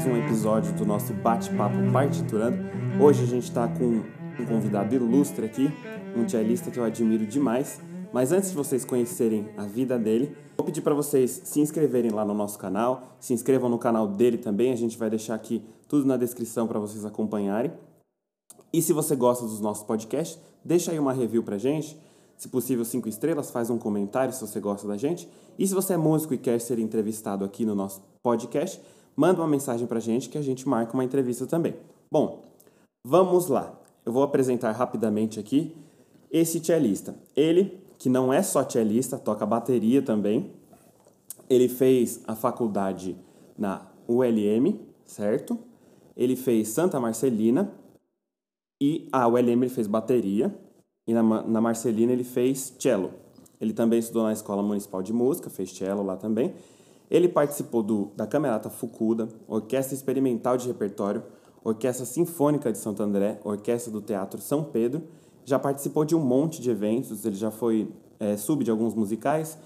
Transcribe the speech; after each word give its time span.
Mais 0.00 0.12
um 0.12 0.16
episódio 0.16 0.72
do 0.72 0.86
nosso 0.86 1.12
Bate-Papo 1.12 1.76
Partiturando. 1.92 2.56
Hoje 2.98 3.22
a 3.22 3.26
gente 3.26 3.42
está 3.42 3.68
com 3.68 4.02
um 4.40 4.46
convidado 4.46 4.94
ilustre 4.94 5.44
aqui, 5.44 5.70
um 6.16 6.26
cellista 6.26 6.70
que 6.70 6.78
eu 6.78 6.84
admiro 6.84 7.26
demais. 7.26 7.82
Mas 8.10 8.32
antes 8.32 8.48
de 8.48 8.56
vocês 8.56 8.82
conhecerem 8.82 9.50
a 9.58 9.66
vida 9.66 9.98
dele, 9.98 10.34
vou 10.56 10.64
pedir 10.64 10.80
para 10.80 10.94
vocês 10.94 11.42
se 11.44 11.60
inscreverem 11.60 12.10
lá 12.12 12.24
no 12.24 12.32
nosso 12.32 12.58
canal, 12.58 13.14
se 13.20 13.34
inscrevam 13.34 13.68
no 13.68 13.78
canal 13.78 14.08
dele 14.08 14.38
também, 14.38 14.72
a 14.72 14.76
gente 14.76 14.96
vai 14.96 15.10
deixar 15.10 15.34
aqui 15.34 15.62
tudo 15.86 16.06
na 16.06 16.16
descrição 16.16 16.66
para 16.66 16.78
vocês 16.78 17.04
acompanharem. 17.04 17.70
E 18.72 18.80
se 18.80 18.94
você 18.94 19.14
gosta 19.14 19.44
dos 19.44 19.60
nossos 19.60 19.84
podcasts, 19.84 20.40
deixa 20.64 20.92
aí 20.92 20.98
uma 20.98 21.12
review 21.12 21.42
pra 21.42 21.58
gente, 21.58 22.00
se 22.38 22.48
possível 22.48 22.86
cinco 22.86 23.06
estrelas, 23.06 23.50
faz 23.50 23.68
um 23.68 23.76
comentário 23.76 24.32
se 24.32 24.40
você 24.40 24.60
gosta 24.60 24.88
da 24.88 24.96
gente. 24.96 25.28
E 25.58 25.68
se 25.68 25.74
você 25.74 25.92
é 25.92 25.98
músico 25.98 26.32
e 26.32 26.38
quer 26.38 26.58
ser 26.58 26.78
entrevistado 26.78 27.44
aqui 27.44 27.66
no 27.66 27.74
nosso 27.74 28.02
podcast, 28.22 28.80
manda 29.16 29.40
uma 29.40 29.48
mensagem 29.48 29.86
pra 29.86 30.00
gente 30.00 30.28
que 30.28 30.38
a 30.38 30.42
gente 30.42 30.68
marca 30.68 30.94
uma 30.94 31.04
entrevista 31.04 31.46
também. 31.46 31.74
Bom, 32.10 32.42
vamos 33.04 33.48
lá. 33.48 33.78
Eu 34.04 34.12
vou 34.12 34.22
apresentar 34.22 34.72
rapidamente 34.72 35.38
aqui 35.38 35.76
esse 36.30 36.64
cellista. 36.64 37.14
Ele, 37.36 37.78
que 37.98 38.08
não 38.08 38.32
é 38.32 38.42
só 38.42 38.68
cellista, 38.68 39.18
toca 39.18 39.44
bateria 39.44 40.00
também. 40.00 40.50
Ele 41.48 41.68
fez 41.68 42.22
a 42.26 42.34
faculdade 42.34 43.16
na 43.58 43.86
ULM, 44.08 44.78
certo? 45.04 45.58
Ele 46.16 46.36
fez 46.36 46.68
Santa 46.68 46.98
Marcelina 46.98 47.72
e 48.80 49.08
a 49.12 49.26
ULM 49.28 49.62
ele 49.62 49.68
fez 49.68 49.86
bateria 49.86 50.54
e 51.06 51.12
na, 51.12 51.22
na 51.22 51.60
Marcelina 51.60 52.12
ele 52.12 52.24
fez 52.24 52.74
cello. 52.78 53.12
Ele 53.60 53.72
também 53.72 53.98
estudou 53.98 54.22
na 54.22 54.32
Escola 54.32 54.62
Municipal 54.62 55.02
de 55.02 55.12
Música, 55.12 55.50
fez 55.50 55.70
cello 55.70 56.02
lá 56.02 56.16
também. 56.16 56.54
Ele 57.10 57.28
participou 57.28 57.82
do, 57.82 58.10
da 58.16 58.26
Camerata 58.26 58.70
Fucuda, 58.70 59.28
Orquestra 59.48 59.94
Experimental 59.94 60.56
de 60.56 60.68
Repertório, 60.68 61.22
Orquestra 61.64 62.06
Sinfônica 62.06 62.70
de 62.70 62.78
Santo 62.78 63.02
André, 63.02 63.40
Orquestra 63.44 63.92
do 63.92 64.00
Teatro 64.00 64.40
São 64.40 64.62
Pedro. 64.62 65.02
Já 65.44 65.58
participou 65.58 66.04
de 66.04 66.14
um 66.14 66.20
monte 66.20 66.60
de 66.60 66.70
eventos, 66.70 67.24
ele 67.24 67.34
já 67.34 67.50
foi 67.50 67.90
é, 68.20 68.36
sub 68.36 68.62
de 68.62 68.70
alguns 68.70 68.94
musicais. 68.94 69.58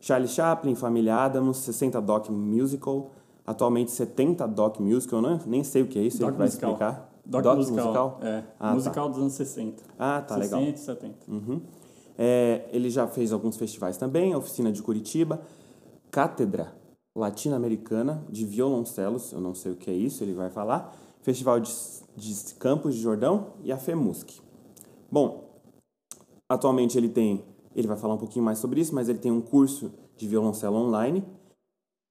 Charlie 0.00 0.28
Chaplin, 0.28 0.74
Família 0.74 1.16
Adams, 1.16 1.56
60 1.58 2.00
Doc 2.00 2.28
Musical, 2.28 3.10
atualmente 3.46 3.90
70 3.90 4.46
Doc 4.46 4.78
Musical, 4.78 5.22
né? 5.22 5.40
nem 5.46 5.64
sei 5.64 5.82
o 5.82 5.86
que 5.86 5.98
é 5.98 6.02
isso, 6.02 6.18
Doc 6.18 6.28
ele 6.28 6.36
vai 6.36 6.46
musical. 6.46 6.70
explicar. 6.72 7.10
Doc, 7.24 7.42
Doc 7.42 7.56
musical. 7.56 7.84
musical? 7.84 8.18
É, 8.22 8.42
Ah, 8.58 8.74
musical 8.74 9.08
dos 9.08 9.18
anos 9.18 9.32
60. 9.34 9.82
Ah, 9.98 10.20
tá 10.20 10.36
60 10.36 10.56
legal. 10.56 10.74
e 10.74 10.78
70. 10.78 11.14
Uhum. 11.28 11.60
É, 12.18 12.68
ele 12.72 12.90
já 12.90 13.06
fez 13.06 13.32
alguns 13.32 13.56
festivais 13.56 13.96
também, 13.96 14.32
a 14.32 14.38
Oficina 14.38 14.70
de 14.70 14.82
Curitiba, 14.82 15.40
Cátedra 16.10 16.79
Latino-Americana 17.16 18.24
de 18.28 18.44
Violoncelos, 18.44 19.32
eu 19.32 19.40
não 19.40 19.54
sei 19.54 19.72
o 19.72 19.76
que 19.76 19.90
é 19.90 19.94
isso, 19.94 20.22
ele 20.22 20.32
vai 20.32 20.50
falar, 20.50 20.96
Festival 21.22 21.60
de, 21.60 21.72
de 22.16 22.54
Campos 22.54 22.94
de 22.94 23.00
Jordão 23.00 23.54
e 23.62 23.72
a 23.72 23.76
FEMUSC. 23.76 24.40
Bom, 25.10 25.60
atualmente 26.48 26.96
ele 26.96 27.08
tem, 27.08 27.44
ele 27.74 27.88
vai 27.88 27.96
falar 27.96 28.14
um 28.14 28.18
pouquinho 28.18 28.44
mais 28.44 28.58
sobre 28.58 28.80
isso, 28.80 28.94
mas 28.94 29.08
ele 29.08 29.18
tem 29.18 29.32
um 29.32 29.40
curso 29.40 29.92
de 30.16 30.26
violoncelo 30.26 30.76
online 30.76 31.24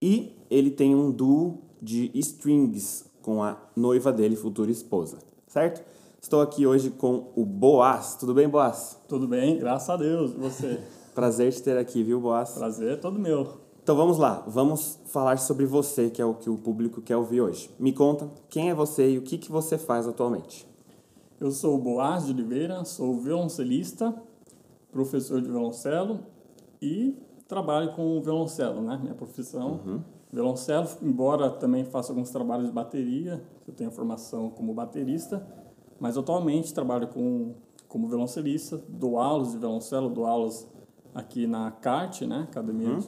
e 0.01 0.35
ele 0.49 0.71
tem 0.71 0.95
um 0.95 1.11
duo 1.11 1.59
de 1.81 2.11
strings 2.15 3.09
com 3.21 3.41
a 3.41 3.57
noiva 3.75 4.11
dele, 4.11 4.35
futura 4.35 4.69
esposa, 4.71 5.19
certo? 5.47 5.83
Estou 6.21 6.41
aqui 6.41 6.67
hoje 6.67 6.89
com 6.89 7.31
o 7.35 7.45
Boaz. 7.45 8.15
Tudo 8.15 8.33
bem, 8.33 8.49
Boaz? 8.49 8.99
Tudo 9.07 9.25
bem? 9.25 9.57
Graças 9.57 9.89
a 9.89 9.95
Deus. 9.95 10.31
E 10.31 10.35
você? 10.35 10.79
Prazer 11.15 11.53
te 11.53 11.63
ter 11.63 11.77
aqui, 11.77 12.03
viu, 12.03 12.19
Boaz? 12.19 12.51
Prazer 12.51 12.93
é 12.93 12.95
todo 12.97 13.17
meu. 13.17 13.68
Então 13.89 13.97
vamos 13.97 14.19
lá, 14.19 14.43
vamos 14.45 14.99
falar 15.05 15.39
sobre 15.39 15.65
você, 15.65 16.11
que 16.11 16.21
é 16.21 16.25
o 16.25 16.35
que 16.35 16.47
o 16.47 16.59
público 16.59 17.01
quer 17.01 17.17
ouvir 17.17 17.41
hoje. 17.41 17.71
Me 17.79 17.91
conta 17.91 18.29
quem 18.47 18.69
é 18.69 18.73
você 18.75 19.13
e 19.13 19.17
o 19.17 19.23
que, 19.23 19.35
que 19.35 19.51
você 19.51 19.79
faz 19.79 20.07
atualmente. 20.07 20.67
Eu 21.39 21.49
sou 21.49 21.75
Boaz 21.75 22.27
de 22.27 22.31
Oliveira, 22.31 22.85
sou 22.85 23.15
violoncelista, 23.19 24.13
professor 24.91 25.41
de 25.41 25.49
violoncelo 25.49 26.19
e 26.79 27.17
trabalho 27.47 27.93
com 27.93 28.21
violoncelo, 28.21 28.79
né? 28.79 28.99
Minha 29.01 29.15
profissão. 29.15 29.79
Violoncelo, 30.31 30.87
embora 31.01 31.49
também 31.49 31.83
faça 31.83 32.11
alguns 32.11 32.29
trabalhos 32.29 32.67
de 32.67 32.71
bateria, 32.71 33.43
eu 33.67 33.73
tenho 33.73 33.89
formação 33.89 34.51
como 34.51 34.71
baterista, 34.71 35.43
mas 35.99 36.15
atualmente 36.15 36.75
trabalho 36.75 37.07
com, 37.07 37.55
como 37.87 38.07
violoncelista, 38.07 38.79
dou 38.87 39.17
aulas 39.17 39.51
de 39.51 39.57
violoncelo, 39.57 40.11
dou 40.11 40.27
aulas 40.27 40.67
aqui 41.11 41.47
na 41.47 41.71
CART, 41.71 42.21
né? 42.27 42.45
Academia 42.51 42.99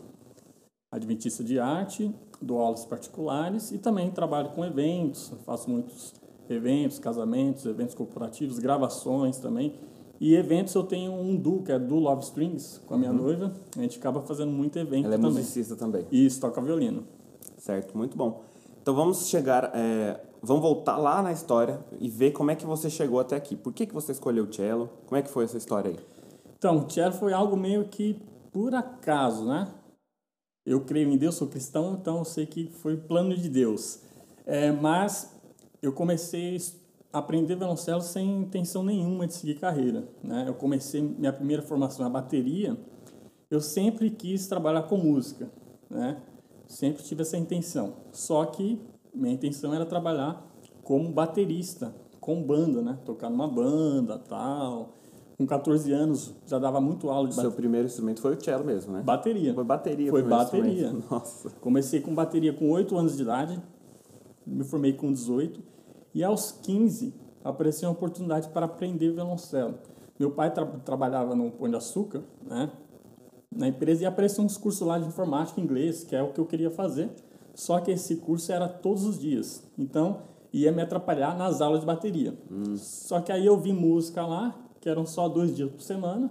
Adventista 0.92 1.44
de 1.44 1.58
Arte, 1.60 2.14
dou 2.42 2.60
aulas 2.60 2.84
particulares 2.86 3.72
e 3.72 3.78
também 3.78 4.12
trabalho 4.12 4.50
com 4.50 4.66
eventos, 4.66 5.32
faço 5.46 5.70
muitos 5.70 6.14
eventos, 6.50 7.00
casamentos, 7.00 7.66
eventos 7.66 7.96
corporativos, 7.96 8.60
gravações 8.60 9.38
também. 9.38 9.76
E 10.20 10.36
eventos 10.36 10.76
eu 10.76 10.84
tenho 10.84 11.14
um 11.14 11.36
duo, 11.36 11.64
que 11.64 11.72
é 11.72 11.80
do 11.80 11.96
Love 11.96 12.24
Strings, 12.24 12.80
com 12.86 12.94
a 12.94 12.98
minha 12.98 13.14
noiva. 13.14 13.54
A 13.76 13.82
gente 13.82 13.98
acaba 13.98 14.22
fazendo 14.22 14.52
muito 14.52 14.78
evento 14.78 15.06
Ela 15.06 15.16
é 15.16 15.18
também. 15.18 15.32
musicista 15.32 15.76
também, 15.76 16.06
E 16.12 16.26
isso, 16.26 16.40
toca 16.42 16.62
violino. 16.62 17.04
certo? 17.58 17.98
Muito 17.98 18.16
bom. 18.18 18.44
Então 18.82 18.94
vamos 18.94 19.28
chegar, 19.30 19.72
é, 19.74 20.20
vamos 20.42 20.62
voltar 20.62 20.98
lá 20.98 21.24
na 21.24 21.32
história 21.32 21.80
e 22.00 22.10
ver 22.10 22.32
como 22.32 22.52
é 22.52 22.56
que 22.56 22.66
você 22.66 22.90
chegou 22.90 23.20
até 23.20 23.36
aqui. 23.36 23.56
Por 23.56 23.72
que, 23.74 23.86
que 23.86 23.94
você 23.94 24.12
escolheu 24.12 24.44
o 24.44 24.54
cello? 24.54 24.90
Como 25.08 25.18
é 25.18 25.22
que 25.22 25.30
foi 25.30 25.46
essa 25.46 25.58
história 25.58 25.92
aí? 25.92 26.00
Então, 26.58 26.86
o 26.86 26.90
cello 26.90 27.14
foi 27.14 27.32
algo 27.34 27.56
meio 27.56 27.86
que 27.86 28.20
por 28.52 28.76
acaso, 28.76 29.46
né? 29.46 29.68
Eu 30.66 30.82
creio 30.82 31.10
em 31.10 31.18
Deus, 31.18 31.36
sou 31.36 31.48
cristão, 31.48 31.98
então 32.00 32.20
eu 32.20 32.26
sei 32.26 32.46
que 32.46 32.68
foi 32.68 32.96
plano 32.96 33.36
de 33.36 33.50
Deus. 33.50 34.02
É, 34.46 34.72
mas 34.72 35.36
eu 35.82 35.92
comecei 35.92 36.58
a 37.12 37.20
aprender 37.20 37.56
violoncelo 37.56 38.02
sem 38.02 38.42
intenção 38.42 38.84
nenhuma 38.84 39.26
de 39.26 39.34
seguir 39.34 39.56
carreira. 39.56 40.08
Né? 40.24 40.46
Eu 40.48 40.54
comecei 40.54 41.02
minha 41.02 41.34
primeira 41.34 41.64
formação 41.64 42.04
na 42.04 42.10
bateria. 42.10 42.78
Eu 43.50 43.60
sempre 43.60 44.10
quis 44.10 44.48
trabalhar 44.48 44.84
com 44.84 44.98
música, 44.98 45.52
né? 45.90 46.22
Sempre 46.68 47.04
tive 47.04 47.22
essa 47.24 47.38
intenção. 47.38 47.96
Só 48.14 48.46
que 48.46 48.80
minha 49.14 49.34
intenção 49.34 49.74
era 49.74 49.86
trabalhar 49.86 50.42
como 50.84 51.12
baterista, 51.12 51.94
com 52.22 52.42
banda, 52.42 52.82
né? 52.82 52.98
Tocar 53.04 53.30
numa 53.30 53.48
banda, 53.48 54.18
tal. 54.18 54.94
Com 55.42 55.48
14 55.48 55.92
anos 55.92 56.36
já 56.46 56.60
dava 56.60 56.80
muito 56.80 57.10
aula 57.10 57.28
de 57.28 57.34
Seu 57.34 57.46
bateria. 57.46 57.58
primeiro 57.58 57.88
instrumento 57.88 58.22
foi 58.22 58.36
o 58.36 58.44
cello 58.44 58.64
mesmo, 58.64 58.94
né? 58.94 59.02
bateria. 59.02 59.56
Foi 59.56 59.64
bateria. 59.64 60.12
Foi 60.12 60.22
bateria. 60.22 60.94
Nossa. 61.10 61.50
Comecei 61.60 62.00
com 62.00 62.14
bateria 62.14 62.54
com 62.54 62.70
8 62.70 62.96
anos 62.96 63.18
de 63.18 63.24
idade, 63.24 63.60
me 64.46 64.64
formei 64.64 64.94
com 64.94 65.12
18 65.12 65.60
e 66.14 66.24
aos 66.24 66.52
15 66.52 67.16
apareceu 67.44 67.90
uma 67.90 67.94
oportunidade 67.94 68.50
para 68.50 68.68
aprender 68.68 69.14
violoncelo. 69.14 69.80
Meu 70.20 70.30
pai 70.30 70.54
tra 70.54 70.64
trabalhava 70.64 71.34
no 71.34 71.50
Pão 71.50 71.68
de 71.68 71.76
Açúcar, 71.76 72.22
né? 72.46 72.72
Na 73.52 73.68
empresa 73.68 74.04
e 74.04 74.06
apareceu 74.06 74.44
uns 74.44 74.58
cursos 74.58 74.86
lá 74.86 75.00
de 75.00 75.08
informática 75.08 75.60
e 75.60 75.64
inglês, 75.64 76.04
que 76.04 76.16
é 76.16 76.22
o 76.22 76.32
que 76.32 76.40
eu 76.40 76.46
queria 76.46 76.70
fazer. 76.70 77.10
Só 77.56 77.80
que 77.80 77.90
esse 77.90 78.18
curso 78.18 78.52
era 78.52 78.68
todos 78.68 79.04
os 79.06 79.20
dias. 79.20 79.68
Então, 79.76 80.20
ia 80.54 80.72
me 80.72 80.84
atrapalhar 80.84 81.36
nas 81.36 81.62
aulas 81.62 81.80
de 81.80 81.86
bateria. 81.88 82.38
Só 82.76 83.20
que 83.22 83.32
aí 83.32 83.44
eu 83.44 83.58
vi 83.60 83.74
música 83.74 84.24
lá, 84.24 84.56
que 84.82 84.90
eram 84.90 85.06
só 85.06 85.30
dois 85.30 85.56
dias 85.56 85.72
por 85.72 85.82
semana. 85.82 86.30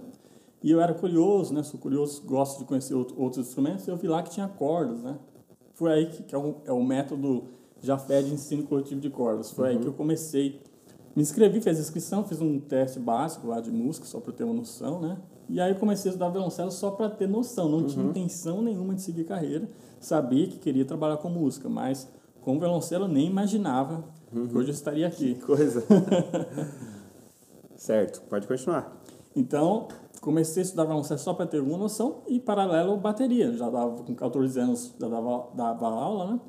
E 0.61 0.69
eu 0.69 0.79
era 0.79 0.93
curioso, 0.93 1.53
né? 1.53 1.63
Sou 1.63 1.79
curioso, 1.79 2.21
gosto 2.23 2.59
de 2.59 2.65
conhecer 2.65 2.93
out- 2.93 3.13
outros 3.17 3.47
instrumentos. 3.47 3.87
Eu 3.87 3.97
vi 3.97 4.07
lá 4.07 4.21
que 4.21 4.29
tinha 4.29 4.47
cordas, 4.47 5.01
né? 5.01 5.17
Foi 5.73 5.91
aí 5.91 6.05
que, 6.07 6.21
que 6.21 6.35
é, 6.35 6.37
o, 6.37 6.57
é 6.65 6.71
o 6.71 6.83
método 6.83 7.45
Jafé 7.81 8.21
de 8.21 8.31
ensino 8.31 8.61
coletivo 8.63 9.01
de 9.01 9.09
cordas. 9.09 9.49
Foi 9.51 9.69
aí 9.69 9.79
que 9.79 9.87
eu 9.87 9.93
comecei. 9.93 10.61
Me 11.15 11.23
inscrevi, 11.23 11.59
fiz 11.61 11.77
a 11.77 11.81
inscrição, 11.81 12.23
fiz 12.23 12.39
um 12.39 12.59
teste 12.59 12.99
básico 12.99 13.47
lá 13.47 13.59
de 13.59 13.71
música, 13.71 14.05
só 14.05 14.19
para 14.19 14.31
ter 14.33 14.43
uma 14.43 14.53
noção, 14.53 15.01
né? 15.01 15.17
E 15.49 15.59
aí 15.59 15.71
eu 15.71 15.75
comecei 15.77 16.09
a 16.09 16.11
estudar 16.13 16.29
violoncelo 16.29 16.71
só 16.71 16.91
para 16.91 17.09
ter 17.09 17.27
noção. 17.27 17.67
Não 17.67 17.83
tinha 17.85 18.05
intenção 18.11 18.61
nenhuma 18.61 18.93
de 18.93 19.01
seguir 19.01 19.23
carreira. 19.23 19.67
Sabia 19.99 20.47
que 20.47 20.59
queria 20.59 20.85
trabalhar 20.85 21.17
com 21.17 21.29
música, 21.29 21.67
mas 21.67 22.07
com 22.41 22.59
violoncelo 22.59 23.05
eu 23.05 23.09
nem 23.09 23.25
imaginava 23.27 24.03
que 24.31 24.57
hoje 24.57 24.69
eu 24.69 24.73
estaria 24.73 25.07
aqui. 25.07 25.35
Coisa. 25.35 25.83
certo, 27.85 28.21
pode 28.29 28.47
continuar. 28.47 28.95
Então, 29.35 29.87
comecei 30.21 30.61
a 30.61 30.65
estudar 30.65 30.85
violoncelo 30.85 31.19
só 31.19 31.33
para 31.33 31.47
ter 31.47 31.59
alguma 31.59 31.77
noção 31.77 32.21
e, 32.27 32.39
paralelo, 32.39 32.95
bateria. 32.97 33.51
Já 33.53 33.69
dava, 33.69 34.03
com 34.03 34.13
14 34.13 34.59
anos, 34.59 34.93
já 34.99 35.07
dava, 35.07 35.47
dava 35.55 35.87
aula, 35.87 36.33
né? 36.33 36.39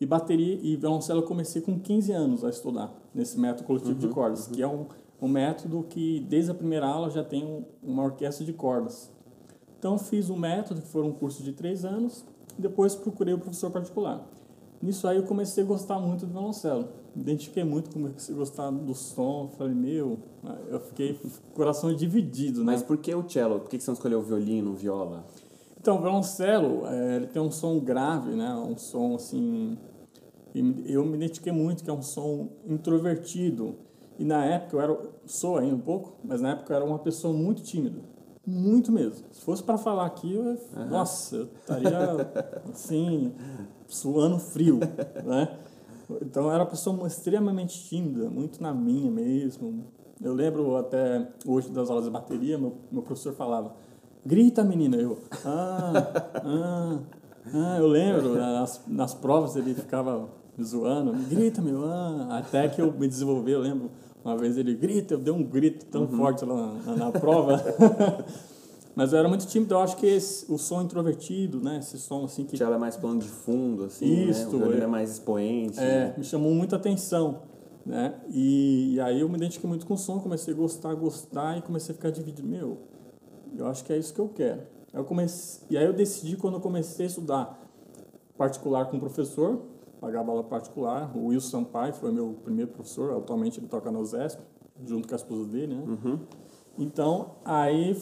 E 0.00 0.06
bateria 0.06 0.58
e 0.62 0.76
violoncelo 0.76 1.20
eu 1.20 1.26
comecei 1.26 1.60
com 1.60 1.78
15 1.78 2.12
anos 2.12 2.44
a 2.44 2.48
estudar, 2.50 2.92
nesse 3.12 3.38
método 3.38 3.64
coletivo 3.66 3.94
de 3.98 4.08
cordas, 4.08 4.46
que 4.46 4.62
é 4.62 4.66
um, 4.66 4.86
um 5.20 5.28
método 5.28 5.84
que, 5.88 6.20
desde 6.28 6.52
a 6.52 6.54
primeira 6.54 6.86
aula, 6.86 7.10
já 7.10 7.24
tem 7.24 7.44
um- 7.44 7.64
uma 7.82 8.04
orquestra 8.04 8.46
de 8.46 8.52
cordas. 8.52 9.10
Então, 9.78 9.98
fiz 9.98 10.30
um 10.30 10.36
método, 10.36 10.80
que 10.80 10.86
foi 10.88 11.02
um 11.02 11.12
curso 11.12 11.42
de 11.42 11.52
três 11.52 11.84
anos, 11.84 12.24
e 12.56 12.62
depois 12.62 12.94
procurei 12.94 13.34
o 13.34 13.38
professor 13.38 13.70
particular. 13.70 14.24
Nisso 14.80 15.06
aí 15.08 15.16
eu 15.16 15.24
comecei 15.24 15.64
a 15.64 15.66
gostar 15.66 15.98
muito 15.98 16.24
do 16.24 16.32
violoncelo. 16.32 16.88
Identifiquei 17.16 17.64
muito, 17.64 17.90
comecei 17.90 18.34
a 18.34 18.38
gostar 18.38 18.70
do 18.70 18.94
som. 18.94 19.50
Falei, 19.56 19.74
meu, 19.74 20.18
eu 20.68 20.80
fiquei 20.80 21.14
com 21.14 21.28
o 21.28 21.30
coração 21.54 21.94
dividido, 21.94 22.60
né? 22.60 22.72
Mas 22.72 22.82
por 22.82 22.96
que 22.98 23.14
o 23.14 23.28
cello? 23.28 23.60
Por 23.60 23.68
que 23.68 23.78
que 23.78 23.84
você 23.84 23.90
não 23.90 23.94
escolheu 23.94 24.20
o 24.20 24.22
violino, 24.22 24.74
viola? 24.74 25.24
Então, 25.80 25.98
o 25.98 26.00
violoncelo, 26.00 26.86
é, 26.86 27.16
ele 27.16 27.26
tem 27.26 27.40
um 27.40 27.50
som 27.50 27.78
grave, 27.78 28.30
né? 28.30 28.52
Um 28.54 28.76
som 28.76 29.14
assim. 29.14 29.78
Eu 30.86 31.04
me 31.04 31.16
identifiquei 31.16 31.52
muito 31.52 31.84
que 31.84 31.90
é 31.90 31.92
um 31.92 32.02
som 32.02 32.48
introvertido. 32.66 33.76
E 34.18 34.24
na 34.24 34.44
época 34.44 34.76
eu 34.76 34.80
era, 34.80 34.98
sou 35.26 35.58
ainda 35.58 35.76
um 35.76 35.80
pouco, 35.80 36.14
mas 36.24 36.40
na 36.40 36.50
época 36.50 36.72
eu 36.72 36.76
era 36.76 36.84
uma 36.84 36.98
pessoa 36.98 37.32
muito 37.32 37.62
tímida. 37.62 38.00
Muito 38.44 38.90
mesmo. 38.90 39.26
Se 39.30 39.42
fosse 39.42 39.62
para 39.62 39.78
falar 39.78 40.06
aqui, 40.06 40.34
eu, 40.34 40.42
uhum. 40.42 40.88
nossa, 40.88 41.36
eu 41.36 41.48
estaria 41.60 42.32
assim, 42.72 43.32
suando 43.86 44.38
frio, 44.38 44.80
né? 45.24 45.56
Então 46.22 46.44
eu 46.44 46.50
era 46.50 46.62
uma 46.62 46.70
pessoa 46.70 47.06
extremamente 47.06 47.84
tímida, 47.84 48.30
muito 48.30 48.62
na 48.62 48.72
minha 48.72 49.10
mesmo. 49.10 49.86
Eu 50.20 50.34
lembro 50.34 50.76
até 50.76 51.28
hoje 51.46 51.70
das 51.70 51.90
aulas 51.90 52.04
de 52.04 52.10
bateria, 52.10 52.58
meu, 52.58 52.76
meu 52.90 53.02
professor 53.02 53.34
falava: 53.34 53.74
grita 54.24 54.64
menina. 54.64 54.96
Eu, 54.96 55.18
ah, 55.44 55.92
ah, 56.34 56.98
ah. 57.54 57.76
Eu 57.78 57.86
lembro, 57.86 58.34
nas, 58.34 58.82
nas 58.86 59.14
provas 59.14 59.54
ele 59.56 59.74
ficava 59.74 60.28
me 60.56 60.64
zoando: 60.64 61.12
grita 61.28 61.60
meu, 61.60 61.84
ah. 61.84 62.38
Até 62.38 62.68
que 62.68 62.80
eu 62.80 62.92
me 62.92 63.06
desenvolvi, 63.06 63.52
eu 63.52 63.60
lembro 63.60 63.90
uma 64.24 64.36
vez 64.36 64.56
ele 64.58 64.74
grita, 64.74 65.14
eu 65.14 65.18
dei 65.18 65.32
um 65.32 65.42
grito 65.42 65.86
tão 65.86 66.02
uhum. 66.02 66.16
forte 66.16 66.44
lá 66.44 66.74
na, 66.84 66.96
na 66.96 67.12
prova. 67.12 67.62
Mas 68.98 69.12
eu 69.12 69.20
era 69.20 69.28
muito 69.28 69.46
tímido, 69.46 69.74
eu 69.74 69.78
acho 69.78 69.96
que 69.96 70.06
esse, 70.06 70.52
o 70.52 70.58
som 70.58 70.82
introvertido, 70.82 71.60
né? 71.60 71.78
Esse 71.78 71.96
som 72.00 72.24
assim 72.24 72.44
que. 72.44 72.60
Ela 72.60 72.74
é 72.74 72.78
mais 72.80 72.96
plano 72.96 73.20
de 73.20 73.28
fundo, 73.28 73.84
assim. 73.84 74.28
Isso, 74.28 74.58
né? 74.58 74.66
O 74.66 74.72
é, 74.72 74.80
é 74.80 74.86
mais 74.88 75.12
expoente. 75.12 75.78
É, 75.78 76.08
né? 76.08 76.14
me 76.18 76.24
chamou 76.24 76.52
muita 76.52 76.74
atenção. 76.74 77.42
Né? 77.86 78.20
E, 78.28 78.94
e, 78.94 79.00
aí 79.00 79.20
eu 79.20 79.28
me 79.28 79.36
identifiquei 79.36 79.68
muito 79.68 79.86
com 79.86 79.94
o 79.94 79.96
som, 79.96 80.18
comecei 80.18 80.52
a 80.52 80.56
gostar, 80.56 80.92
gostar 80.96 81.56
e 81.56 81.62
comecei 81.62 81.92
a 81.92 81.94
ficar 81.94 82.10
dividido. 82.10 82.48
Meu, 82.48 82.76
eu 83.56 83.68
acho 83.68 83.84
que 83.84 83.92
é 83.92 83.96
isso 83.96 84.12
que 84.12 84.18
eu 84.18 84.30
quero. 84.30 84.62
Eu 84.92 85.04
comecei, 85.04 85.64
e 85.70 85.78
aí 85.78 85.84
eu 85.84 85.92
decidi 85.92 86.36
quando 86.36 86.54
eu 86.54 86.60
comecei 86.60 87.06
a 87.06 87.08
estudar 87.08 87.56
particular 88.36 88.86
com 88.86 88.96
o 88.96 89.00
professor, 89.00 89.62
pagava 90.00 90.32
aula 90.32 90.42
particular. 90.42 91.16
O 91.16 91.26
Wilson 91.26 91.60
Sampaio 91.60 91.94
foi 91.94 92.10
meu 92.10 92.36
primeiro 92.42 92.72
professor, 92.72 93.16
atualmente 93.16 93.60
ele 93.60 93.68
toca 93.68 93.92
na 93.92 94.00
USESP, 94.00 94.42
junto 94.84 95.06
com 95.06 95.14
a 95.14 95.16
esposa 95.16 95.44
dele, 95.44 95.76
né? 95.76 95.84
Uhum. 95.86 96.18
Então, 96.78 97.32
aí 97.44 97.96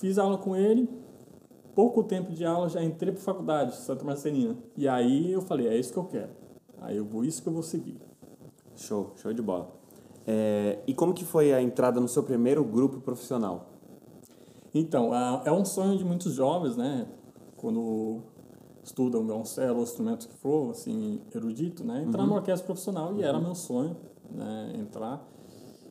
fiz 0.00 0.18
aula 0.18 0.38
com 0.38 0.54
ele, 0.56 0.88
pouco 1.74 2.02
tempo 2.02 2.32
de 2.32 2.44
aula 2.44 2.68
já 2.68 2.82
entrei 2.82 3.12
para 3.12 3.20
faculdade, 3.20 3.76
Santa 3.76 4.04
Marcelina. 4.04 4.56
E 4.76 4.88
aí 4.88 5.32
eu 5.32 5.40
falei, 5.40 5.68
é 5.68 5.76
isso 5.76 5.92
que 5.92 5.98
eu 5.98 6.04
quero. 6.04 6.30
Aí 6.80 6.96
eu 6.96 7.04
vou, 7.04 7.24
isso 7.24 7.42
que 7.42 7.48
eu 7.48 7.52
vou 7.52 7.62
seguir. 7.62 7.98
Show, 8.76 9.12
show 9.16 9.32
de 9.32 9.42
bola. 9.42 9.72
É, 10.26 10.78
e 10.86 10.94
como 10.94 11.12
que 11.12 11.24
foi 11.24 11.52
a 11.52 11.60
entrada 11.60 12.00
no 12.00 12.08
seu 12.08 12.22
primeiro 12.22 12.64
grupo 12.64 13.00
profissional? 13.00 13.70
Então, 14.74 15.12
é 15.44 15.52
um 15.52 15.64
sonho 15.64 15.96
de 15.96 16.04
muitos 16.04 16.34
jovens, 16.34 16.76
né? 16.76 17.06
Quando 17.56 18.22
estudam 18.82 19.24
violoncelo 19.24 19.82
instrumento 19.82 20.28
que 20.28 20.34
for, 20.34 20.70
assim, 20.70 21.20
erudito, 21.34 21.84
né? 21.84 22.02
Entrar 22.02 22.22
uhum. 22.22 22.28
numa 22.28 22.36
orquestra 22.38 22.66
profissional 22.66 23.12
e 23.12 23.16
uhum. 23.16 23.22
era 23.22 23.38
meu 23.38 23.54
sonho, 23.54 23.96
né? 24.30 24.72
Entrar. 24.76 25.24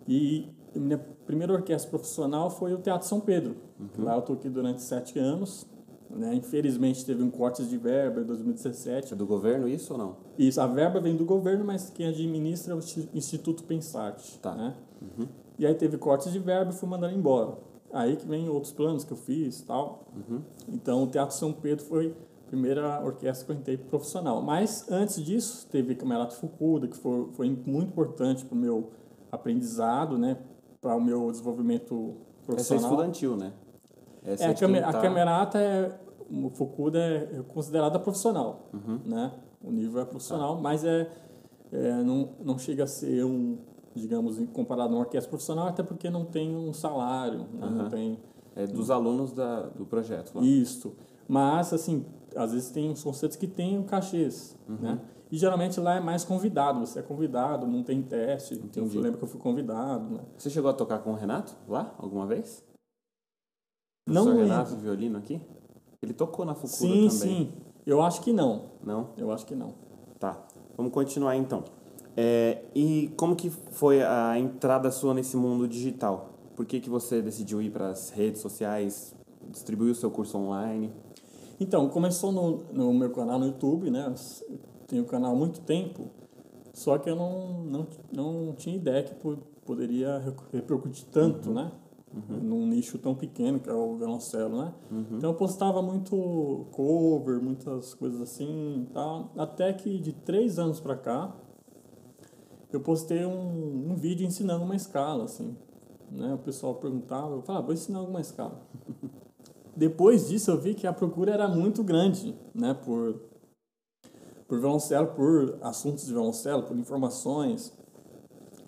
E 0.08 0.50
minha 0.80 0.98
primeira 1.26 1.54
orquestra 1.54 1.90
profissional 1.90 2.50
foi 2.50 2.74
o 2.74 2.78
Teatro 2.78 3.08
São 3.08 3.20
Pedro. 3.20 3.56
Uhum. 3.80 4.04
Lá 4.04 4.16
eu 4.16 4.22
toquei 4.22 4.50
durante 4.50 4.82
sete 4.82 5.18
anos. 5.20 5.66
Né? 6.10 6.36
Infelizmente 6.36 7.06
teve 7.06 7.24
um 7.24 7.32
corte 7.32 7.64
de 7.66 7.78
verba 7.78 8.22
em 8.22 8.26
2017. 8.26 9.14
É 9.14 9.16
do 9.16 9.26
governo 9.26 9.68
isso 9.68 9.94
ou 9.94 10.00
não? 10.00 10.18
Isso, 10.38 10.62
a 10.62 10.68
verba 10.68 11.00
vem 11.00 11.16
do 11.16 11.26
governo, 11.26 11.66
mas 11.66 11.90
quem 11.90 12.08
administra 12.08 12.74
é 12.74 12.76
o 12.76 12.80
Instituto 13.14 13.64
Pensart. 13.64 14.22
Tá. 14.38 14.54
Né? 14.56 14.76
Uhum. 15.02 15.28
E 15.58 15.66
aí 15.66 15.74
teve 15.76 15.98
cortes 15.98 16.32
de 16.32 16.40
verba 16.40 16.72
e 16.72 16.74
fui 16.74 16.88
mandando 16.88 17.16
embora. 17.16 17.58
Aí 17.92 18.16
que 18.16 18.28
vem 18.28 18.50
outros 18.50 18.72
planos 18.72 19.04
que 19.04 19.14
eu 19.14 19.18
fiz 19.18 19.62
tal. 19.62 20.06
Uhum. 20.16 20.42
Então 20.68 21.04
o 21.04 21.08
Teatro 21.08 21.36
São 21.36 21.54
Pedro 21.54 21.86
foi 21.86 22.16
primeira 22.48 23.04
orquestra 23.04 23.46
que 23.46 23.52
eu 23.52 23.56
entrei 23.56 23.78
profissional. 23.78 24.42
Mas 24.42 24.90
antes 24.92 25.24
disso, 25.24 25.68
teve 25.72 25.96
Camerato 25.96 26.36
Fukuda, 26.36 26.88
que 26.88 26.96
foi, 26.96 27.28
foi 27.34 27.50
muito 27.66 27.90
importante 27.90 28.46
para 28.46 28.56
o 28.56 28.58
meu 28.58 28.92
aprendizado, 29.32 30.18
né? 30.18 30.38
Para 30.84 30.96
o 30.96 31.02
meu 31.02 31.32
desenvolvimento 31.32 32.18
profissional. 32.46 32.60
Essa 32.60 32.74
é 32.74 32.78
estudantil, 32.78 33.36
né? 33.38 33.54
Essa 34.24 34.44
é, 34.44 34.50
a, 34.50 34.54
cam 34.54 34.76
a 34.78 34.94
Camerata, 35.02 35.58
é, 35.58 35.98
o 36.30 36.50
Fukuda 36.50 37.00
é 37.00 37.42
considerada 37.48 37.98
profissional, 38.00 38.70
uhum. 38.74 39.00
né? 39.06 39.32
O 39.64 39.72
nível 39.72 40.02
é 40.02 40.06
profissional, 40.06 40.58
tá. 40.58 40.62
mas 40.62 40.84
é, 40.84 41.10
é, 41.72 42.04
não, 42.04 42.30
não 42.44 42.58
chega 42.58 42.84
a 42.84 42.88
ser 42.88 43.24
um, 43.24 43.58
digamos, 43.96 44.38
comparado 44.52 44.94
a 44.94 44.98
uma 44.98 45.00
orquestra 45.00 45.30
profissional, 45.30 45.68
até 45.68 45.82
porque 45.82 46.10
não 46.10 46.26
tem 46.26 46.56
um 46.56 46.74
salário, 46.74 47.40
né? 47.54 47.66
uhum. 47.66 47.70
não 47.72 47.90
tem... 47.90 48.20
É 48.56 48.68
dos 48.68 48.92
alunos 48.92 49.32
da, 49.32 49.62
do 49.62 49.84
projeto. 49.84 50.36
Lá. 50.36 50.44
Isso. 50.44 50.94
Mas, 51.28 51.74
assim, 51.74 52.06
às 52.36 52.52
vezes 52.52 52.70
tem 52.70 52.92
uns 52.92 53.04
concertos 53.04 53.36
que 53.36 53.48
tem 53.48 53.82
cachês, 53.84 54.56
uhum. 54.70 54.78
né? 54.80 55.00
E 55.34 55.36
geralmente 55.36 55.80
lá 55.80 55.96
é 55.96 56.00
mais 56.00 56.24
convidado, 56.24 56.80
você 56.82 57.00
é 57.00 57.02
convidado, 57.02 57.66
não 57.66 57.82
tem 57.82 58.04
teste. 58.04 58.54
Então 58.54 58.86
eu 58.86 59.02
lembro 59.02 59.18
que 59.18 59.24
eu 59.24 59.28
fui 59.28 59.40
convidado, 59.40 60.14
né? 60.14 60.20
Você 60.38 60.48
chegou 60.48 60.70
a 60.70 60.74
tocar 60.76 61.00
com 61.00 61.10
o 61.10 61.16
Renato 61.16 61.56
lá, 61.68 61.92
alguma 61.98 62.28
vez? 62.28 62.64
O 64.08 64.14
não 64.14 64.26
lembro. 64.26 64.44
Renato, 64.44 64.76
violino 64.76 65.18
aqui? 65.18 65.42
Ele 66.04 66.14
tocou 66.14 66.46
na 66.46 66.54
Fukuda 66.54 66.70
sim, 66.70 66.88
também. 66.88 67.10
Sim, 67.10 67.18
sim. 67.20 67.54
Eu 67.84 68.04
acho 68.04 68.22
que 68.22 68.32
não. 68.32 68.74
Não? 68.84 69.10
Eu 69.18 69.32
acho 69.32 69.44
que 69.48 69.56
não. 69.56 69.74
Tá. 70.20 70.40
Vamos 70.78 70.94
continuar 70.94 71.36
então. 71.36 71.64
É, 72.16 72.66
e 72.76 73.12
como 73.18 73.36
que 73.36 73.50
foi 73.50 74.04
a 74.04 74.38
entrada 74.38 74.92
sua 74.92 75.16
nesse 75.16 75.36
mundo 75.36 75.68
digital? 75.68 76.30
Por 76.56 76.64
que, 76.64 76.80
que 76.80 76.92
você 76.92 77.24
decidiu 77.24 77.60
ir 77.60 77.72
para 77.72 77.90
as 77.90 78.12
redes 78.12 78.40
sociais, 78.40 79.16
distribuir 79.50 79.94
o 79.94 79.96
seu 79.96 80.12
curso 80.12 80.38
online? 80.38 80.94
Então, 81.60 81.90
começou 81.90 82.32
no, 82.32 82.66
no 82.72 82.94
meu 82.94 83.10
canal 83.10 83.40
no 83.40 83.48
YouTube, 83.48 83.90
né? 83.90 84.14
Tenho 84.94 85.06
o 85.06 85.08
canal 85.08 85.32
há 85.32 85.36
muito 85.36 85.60
tempo, 85.62 86.12
só 86.72 87.00
que 87.00 87.10
eu 87.10 87.16
não, 87.16 87.64
não, 87.64 87.88
não 88.12 88.54
tinha 88.54 88.76
ideia 88.76 89.02
que 89.02 89.16
poderia 89.66 90.22
repercutir 90.52 91.08
tanto, 91.12 91.50
uhum. 91.50 91.56
né? 91.56 91.72
Uhum. 92.14 92.38
Num 92.38 92.68
nicho 92.68 93.00
tão 93.00 93.16
pequeno 93.16 93.60
que 93.60 93.68
é 93.68 93.74
o 93.74 93.96
violoncelo, 93.96 94.56
né? 94.56 94.72
Uhum. 94.92 95.18
Então 95.18 95.32
eu 95.32 95.36
postava 95.36 95.82
muito 95.82 96.68
cover, 96.74 97.42
muitas 97.42 97.96
coisas 97.96 98.22
assim 98.22 98.88
tal. 98.94 99.32
Até 99.36 99.74
que 99.74 99.98
de 99.98 100.14
três 100.14 100.60
anos 100.60 100.80
pra 100.80 100.96
cá, 100.96 101.36
eu 102.72 102.80
postei 102.80 103.26
um, 103.26 103.94
um 103.94 103.96
vídeo 103.96 104.28
ensinando 104.28 104.64
uma 104.64 104.76
escala, 104.76 105.24
assim. 105.24 105.58
Né? 106.12 106.36
O 106.36 106.38
pessoal 106.38 106.76
perguntava, 106.76 107.34
eu 107.34 107.42
falava, 107.42 107.64
ah, 107.64 107.66
vou 107.66 107.74
ensinar 107.74 107.98
alguma 107.98 108.22
escala. 108.22 108.62
Depois 109.76 110.30
disso, 110.30 110.52
eu 110.52 110.62
vi 110.62 110.76
que 110.76 110.86
a 110.86 110.94
procura 110.94 111.32
era 111.32 111.48
muito 111.48 111.84
grande, 111.84 112.36
né, 112.54 112.76
por, 112.76 113.33
por 114.54 114.60
violoncelo, 114.60 115.08
por 115.08 115.58
assuntos 115.64 116.06
de 116.06 116.14
violoncelo, 116.14 116.62
por 116.62 116.78
informações. 116.78 117.74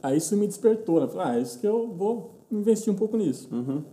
Aí 0.02 0.18
isso 0.18 0.36
me 0.36 0.48
despertou, 0.48 1.00
né? 1.00 1.08
Falei, 1.08 1.28
ah, 1.28 1.38
é 1.38 1.42
isso 1.44 1.60
que 1.60 1.68
eu 1.68 1.94
vou 1.94 2.40
investir 2.52 2.92
um 2.92 2.96
pouco 2.96 3.16
nisso. 3.16 3.54
Uhum. 3.54 3.84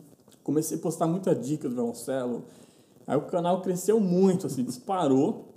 Comecei 0.42 0.78
a 0.78 0.80
postar 0.80 1.06
muita 1.06 1.34
dica 1.34 1.68
do 1.68 1.74
violoncelo. 1.74 2.44
Aí 3.06 3.14
o 3.14 3.26
canal 3.26 3.60
cresceu 3.60 4.00
muito, 4.00 4.46
assim, 4.46 4.64
disparou. 4.64 5.52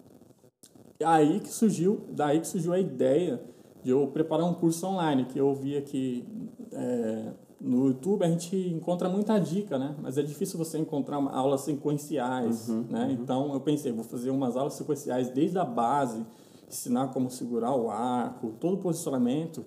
E 0.99 1.05
aí 1.05 1.39
que 1.39 1.47
surgiu, 1.49 2.01
daí 2.11 2.41
que 2.41 2.47
surgiu 2.47 2.73
a 2.73 2.79
ideia 2.79 3.41
de 3.81 3.91
eu 3.91 4.05
preparar 4.07 4.45
um 4.45 4.53
curso 4.53 4.85
online, 4.87 5.23
que 5.25 5.39
eu 5.39 5.53
via 5.55 5.81
que 5.81 6.25
é, 6.73 7.31
no 7.59 7.87
YouTube 7.87 8.23
a 8.23 8.27
gente 8.29 8.55
encontra 8.55 9.09
muita 9.09 9.37
dica, 9.39 9.77
né? 9.79 9.95
Mas 10.01 10.17
é 10.17 10.23
difícil 10.23 10.57
você 10.57 10.77
encontrar 10.77 11.17
aulas 11.17 11.61
sequenciais, 11.61 12.69
uhum, 12.69 12.85
né? 12.89 13.05
Uhum. 13.05 13.11
Então 13.11 13.53
eu 13.53 13.59
pensei, 13.59 13.91
vou 13.91 14.03
fazer 14.03 14.29
umas 14.29 14.55
aulas 14.55 14.73
sequenciais 14.73 15.29
desde 15.29 15.57
a 15.57 15.65
base, 15.65 16.25
ensinar 16.67 17.07
como 17.09 17.29
segurar 17.29 17.75
o 17.75 17.89
arco, 17.89 18.53
todo 18.59 18.75
o 18.75 18.77
posicionamento, 18.77 19.65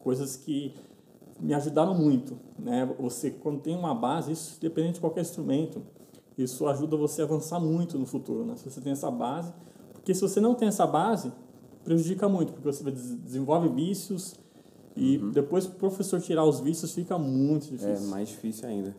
coisas 0.00 0.36
que 0.36 0.74
me 1.40 1.52
ajudaram 1.52 1.94
muito, 1.94 2.38
né? 2.58 2.88
Você 2.98 3.30
quando 3.30 3.60
tem 3.60 3.76
uma 3.76 3.94
base, 3.94 4.32
isso 4.32 4.58
depende 4.60 4.92
de 4.92 5.00
qualquer 5.00 5.22
instrumento, 5.22 5.82
isso 6.38 6.66
ajuda 6.66 6.96
você 6.96 7.22
a 7.22 7.24
avançar 7.24 7.58
muito 7.60 7.98
no 7.98 8.06
futuro, 8.06 8.44
né? 8.44 8.54
Se 8.56 8.70
você 8.70 8.80
tem 8.80 8.92
essa 8.92 9.10
base, 9.10 9.52
porque 9.92 10.14
se 10.14 10.20
você 10.20 10.40
não 10.40 10.54
tem 10.54 10.68
essa 10.68 10.86
base, 10.86 11.32
prejudica 11.82 12.28
muito, 12.28 12.52
porque 12.52 12.66
você 12.66 12.88
desenvolve 12.90 13.68
vícios, 13.68 14.34
e 14.96 15.18
uhum. 15.18 15.30
depois 15.30 15.66
o 15.66 15.72
professor 15.72 16.20
tirar 16.20 16.44
os 16.44 16.60
vícios 16.60 16.92
fica 16.94 17.18
muito 17.18 17.64
difícil. 17.66 18.06
É 18.06 18.10
mais 18.10 18.28
difícil 18.28 18.68
ainda. 18.68 18.96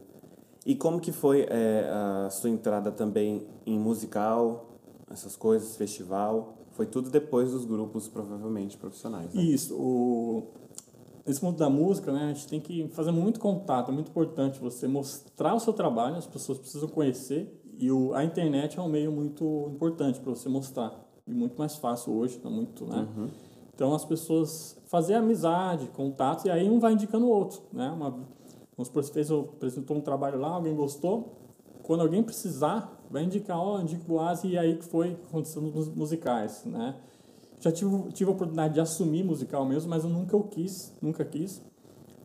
E 0.65 0.75
como 0.75 0.99
que 0.99 1.11
foi 1.11 1.47
é, 1.49 1.89
a 2.25 2.29
sua 2.29 2.49
entrada 2.49 2.91
também 2.91 3.47
em 3.65 3.79
musical, 3.79 4.79
essas 5.09 5.35
coisas, 5.35 5.75
festival? 5.75 6.57
Foi 6.71 6.85
tudo 6.85 7.09
depois 7.09 7.51
dos 7.51 7.65
grupos, 7.65 8.07
provavelmente, 8.07 8.77
profissionais. 8.77 9.33
Né? 9.33 9.41
Isso. 9.41 9.73
O... 9.75 10.43
Nesse 11.25 11.43
mundo 11.43 11.57
da 11.57 11.69
música, 11.69 12.11
né, 12.11 12.25
a 12.25 12.33
gente 12.33 12.47
tem 12.47 12.59
que 12.59 12.87
fazer 12.89 13.11
muito 13.11 13.39
contato. 13.39 13.91
É 13.91 13.93
muito 13.93 14.09
importante 14.09 14.59
você 14.59 14.87
mostrar 14.87 15.55
o 15.55 15.59
seu 15.59 15.73
trabalho, 15.73 16.17
as 16.17 16.27
pessoas 16.27 16.57
precisam 16.57 16.87
conhecer. 16.87 17.51
E 17.77 17.91
o, 17.91 18.13
a 18.13 18.23
internet 18.23 18.77
é 18.77 18.81
um 18.81 18.89
meio 18.89 19.11
muito 19.11 19.71
importante 19.73 20.19
para 20.19 20.29
você 20.29 20.49
mostrar. 20.49 20.93
E 21.25 21.33
muito 21.33 21.57
mais 21.57 21.75
fácil 21.77 22.13
hoje, 22.13 22.37
tá 22.39 22.49
muito, 22.49 22.85
né? 22.85 23.07
Uhum. 23.15 23.29
Então 23.77 23.93
as 23.93 24.03
pessoas 24.03 24.75
fazer 24.87 25.13
amizade, 25.13 25.85
contatos, 25.95 26.45
e 26.45 26.49
aí 26.49 26.67
um 26.67 26.79
vai 26.79 26.93
indicando 26.93 27.27
o 27.27 27.29
outro, 27.29 27.61
né? 27.71 27.91
Uma, 27.91 28.09
vamos 28.09 28.87
supor, 28.87 29.03
você 29.03 29.13
fez, 29.13 29.31
apresentou 29.31 29.95
um 29.95 30.01
trabalho 30.01 30.39
lá, 30.39 30.47
alguém 30.47 30.75
gostou, 30.75 31.37
quando 31.83 32.01
alguém 32.01 32.23
precisar, 32.23 32.99
vai 33.11 33.23
indicar, 33.23 33.59
ó, 33.59 33.75
oh, 33.75 33.79
indica 33.79 34.01
o 34.01 34.07
Boaz 34.07 34.43
e 34.43 34.57
aí 34.57 34.77
que 34.77 34.83
foi 34.83 35.15
acontecendo 35.29 35.69
nos 35.69 35.87
musicais, 35.89 36.65
né? 36.65 36.95
Já 37.59 37.71
tive, 37.71 38.11
tive 38.13 38.31
a 38.31 38.33
oportunidade 38.33 38.73
de 38.73 38.79
assumir 38.79 39.23
musical 39.23 39.63
mesmo, 39.63 39.91
mas 39.91 40.03
eu 40.03 40.09
nunca 40.09 40.35
o 40.35 40.43
quis, 40.43 40.91
nunca 40.99 41.23
quis, 41.23 41.61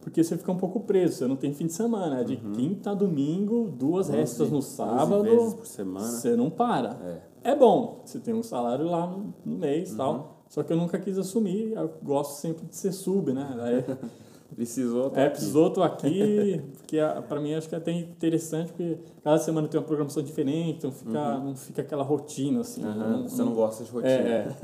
porque 0.00 0.24
você 0.24 0.38
fica 0.38 0.52
um 0.52 0.56
pouco 0.56 0.80
preso, 0.80 1.16
você 1.16 1.26
não 1.26 1.36
tem 1.36 1.52
fim 1.52 1.66
de 1.66 1.74
semana, 1.74 2.20
é 2.20 2.24
de 2.24 2.40
uhum. 2.42 2.52
quinta 2.52 2.92
a 2.92 2.94
domingo, 2.94 3.68
duas 3.68 4.08
restas 4.08 4.50
no 4.50 4.62
sábado, 4.62 5.22
vezes 5.22 5.52
por 5.52 5.66
semana. 5.66 6.06
você 6.06 6.34
não 6.34 6.48
para. 6.48 7.22
É, 7.44 7.50
é 7.52 7.54
bom, 7.54 8.00
você 8.06 8.18
tem 8.18 8.32
um 8.32 8.42
salário 8.42 8.86
lá 8.86 9.06
no, 9.06 9.34
no 9.44 9.58
mês 9.58 9.90
e 9.90 9.92
uhum. 9.92 9.98
tal, 9.98 10.41
só 10.52 10.62
que 10.62 10.70
eu 10.70 10.76
nunca 10.76 10.98
quis 10.98 11.16
assumir, 11.16 11.72
eu 11.72 11.90
gosto 12.02 12.38
sempre 12.38 12.66
de 12.66 12.76
ser 12.76 12.92
sub, 12.92 13.32
né? 13.32 13.56
Aí, 13.58 13.96
Precisou, 14.54 15.08
tô 15.08 15.18
É, 15.18 15.30
precisou, 15.30 15.70
tô 15.70 15.82
aqui, 15.82 16.62
porque 16.76 16.98
para 17.26 17.40
mim 17.40 17.54
acho 17.54 17.66
que 17.70 17.74
é 17.74 17.78
até 17.78 17.90
interessante, 17.90 18.68
porque 18.68 18.98
cada 19.24 19.38
semana 19.38 19.66
tem 19.66 19.80
uma 19.80 19.86
programação 19.86 20.22
diferente, 20.22 20.76
então 20.76 20.92
fica, 20.92 21.38
uhum. 21.38 21.44
não 21.46 21.56
fica 21.56 21.80
aquela 21.80 22.02
rotina, 22.02 22.60
assim. 22.60 22.84
Uhum. 22.84 22.94
Não, 22.94 23.22
Você 23.30 23.42
não, 23.42 23.54
gosta 23.54 23.82
de 23.82 23.90
rotina. 23.90 24.12
É, 24.12 24.28
é. 24.28 24.56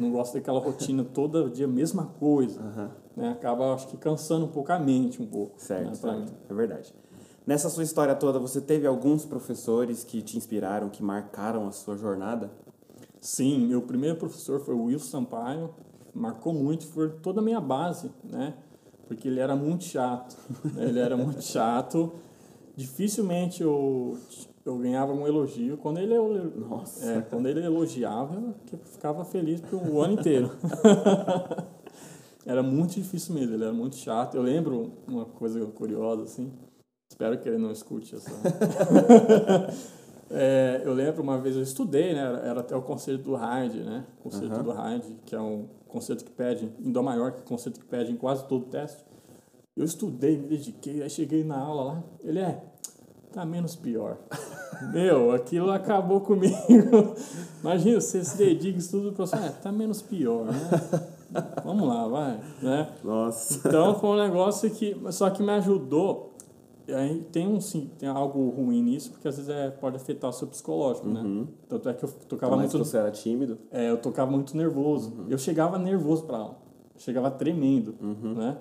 não 0.00 0.10
gosta 0.10 0.38
daquela 0.38 0.58
rotina 0.58 1.04
todo 1.04 1.50
dia, 1.50 1.68
mesma 1.68 2.06
coisa. 2.18 2.62
Uhum. 2.62 2.88
Né? 3.14 3.32
Acaba, 3.32 3.74
acho 3.74 3.88
que, 3.88 3.98
cansando 3.98 4.46
um 4.46 4.50
pouco 4.50 4.72
a 4.72 4.78
mente, 4.78 5.20
um 5.20 5.26
pouco. 5.26 5.52
Certo, 5.58 5.86
né, 5.86 5.94
certo. 5.96 6.32
é 6.48 6.54
verdade. 6.54 6.94
Nessa 7.46 7.68
sua 7.68 7.82
história 7.82 8.14
toda, 8.14 8.38
você 8.38 8.58
teve 8.58 8.86
alguns 8.86 9.26
professores 9.26 10.02
que 10.02 10.22
te 10.22 10.38
inspiraram, 10.38 10.88
que 10.88 11.02
marcaram 11.02 11.68
a 11.68 11.72
sua 11.72 11.94
jornada? 11.94 12.50
Sim, 13.24 13.66
meu 13.66 13.82
primeiro 13.82 14.16
professor 14.16 14.60
foi 14.60 14.74
o 14.74 14.84
Wilson 14.84 15.10
Sampaio, 15.10 15.74
marcou 16.14 16.52
muito, 16.52 16.86
foi 16.86 17.08
toda 17.22 17.40
a 17.40 17.42
minha 17.42 17.60
base, 17.60 18.10
né? 18.22 18.54
porque 19.06 19.28
ele 19.28 19.40
era 19.40 19.54
muito 19.54 19.84
chato. 19.84 20.36
Ele 20.76 20.98
era 20.98 21.16
muito 21.16 21.42
chato. 21.42 22.12
Dificilmente 22.76 23.62
eu, 23.62 24.18
eu 24.64 24.78
ganhava 24.78 25.12
um 25.12 25.26
elogio. 25.26 25.76
Quando 25.76 25.98
ele, 25.98 26.18
Nossa. 26.18 27.12
É, 27.12 27.20
quando 27.22 27.46
ele 27.46 27.64
elogiava, 27.64 28.54
eu 28.72 28.78
ficava 28.78 29.24
feliz 29.24 29.62
o 29.72 30.00
ano 30.00 30.14
inteiro. 30.14 30.50
era 32.44 32.62
muito 32.62 32.94
difícil 32.94 33.34
mesmo, 33.34 33.54
ele 33.54 33.64
era 33.64 33.72
muito 33.72 33.96
chato. 33.96 34.36
Eu 34.36 34.42
lembro 34.42 34.92
uma 35.06 35.24
coisa 35.24 35.64
curiosa, 35.66 36.24
assim. 36.24 36.52
Espero 37.08 37.38
que 37.38 37.48
ele 37.48 37.58
não 37.58 37.70
escute 37.70 38.16
essa. 38.16 38.30
é, 40.36 40.82
eu 40.84 40.92
lembro 40.92 41.22
uma 41.22 41.38
vez, 41.38 41.54
eu 41.54 41.62
estudei, 41.62 42.12
né? 42.12 42.40
Era 42.44 42.60
até 42.60 42.74
o 42.74 42.82
concerto 42.82 43.22
do 43.22 43.34
Hyde, 43.36 43.84
né? 43.84 44.04
O 44.18 44.24
concerto 44.24 44.56
uhum. 44.56 44.62
do 44.64 44.72
Hyde, 44.72 45.16
que 45.24 45.34
é 45.34 45.40
um 45.40 45.68
conceito 45.86 46.24
que 46.24 46.30
pede, 46.32 46.68
em 46.80 46.90
Dó 46.90 47.02
maior, 47.02 47.30
que 47.32 47.40
é 47.40 47.44
conceito 47.44 47.78
que 47.78 47.86
pede 47.86 48.10
em 48.10 48.16
quase 48.16 48.44
todo 48.48 48.66
teste. 48.66 49.04
Eu 49.76 49.84
estudei, 49.84 50.36
me 50.36 50.48
dediquei, 50.48 51.02
aí 51.02 51.10
cheguei 51.10 51.44
na 51.44 51.56
aula 51.56 51.84
lá, 51.84 52.04
ele 52.22 52.40
é, 52.40 52.60
tá 53.32 53.44
menos 53.44 53.76
pior. 53.76 54.18
Meu, 54.92 55.30
aquilo 55.30 55.70
acabou 55.70 56.20
comigo. 56.20 56.56
Imagina, 57.62 58.00
você 58.00 58.24
se 58.24 58.36
dedica, 58.36 58.76
estuda 58.76 59.10
o 59.10 59.12
professor, 59.12 59.44
é, 59.44 59.50
tá 59.50 59.70
menos 59.70 60.02
pior, 60.02 60.46
né? 60.46 60.70
Vamos 61.64 61.88
lá, 61.88 62.08
vai, 62.08 62.40
né? 62.60 62.88
Nossa. 63.04 63.68
Então 63.68 63.98
foi 64.00 64.10
um 64.10 64.16
negócio 64.16 64.68
que, 64.70 64.96
só 65.12 65.30
que 65.30 65.42
me 65.44 65.52
ajudou 65.52 66.33
aí 66.88 67.22
tem 67.32 67.46
um 67.46 67.60
sim, 67.60 67.90
tem 67.98 68.08
algo 68.08 68.50
ruim 68.50 68.82
nisso, 68.82 69.10
porque 69.10 69.28
às 69.28 69.36
vezes 69.36 69.50
é, 69.50 69.70
pode 69.70 69.96
afetar 69.96 70.30
o 70.30 70.32
seu 70.32 70.46
psicológico, 70.46 71.08
né? 71.08 71.20
uhum. 71.20 71.40
né? 71.42 71.46
Tanto 71.68 71.88
é 71.88 71.94
que 71.94 72.04
eu 72.04 72.08
tocava 72.28 72.56
muito. 72.56 72.78
você 72.78 72.96
era 72.96 73.10
tímido? 73.10 73.58
É, 73.70 73.90
eu 73.90 73.96
tocava 73.98 74.30
muito 74.30 74.56
nervoso. 74.56 75.12
Uhum. 75.16 75.26
Eu 75.28 75.38
chegava 75.38 75.78
nervoso 75.78 76.24
para 76.24 76.38
aula. 76.38 76.58
chegava 76.96 77.30
tremendo, 77.30 77.94
uhum. 78.00 78.34
né? 78.34 78.58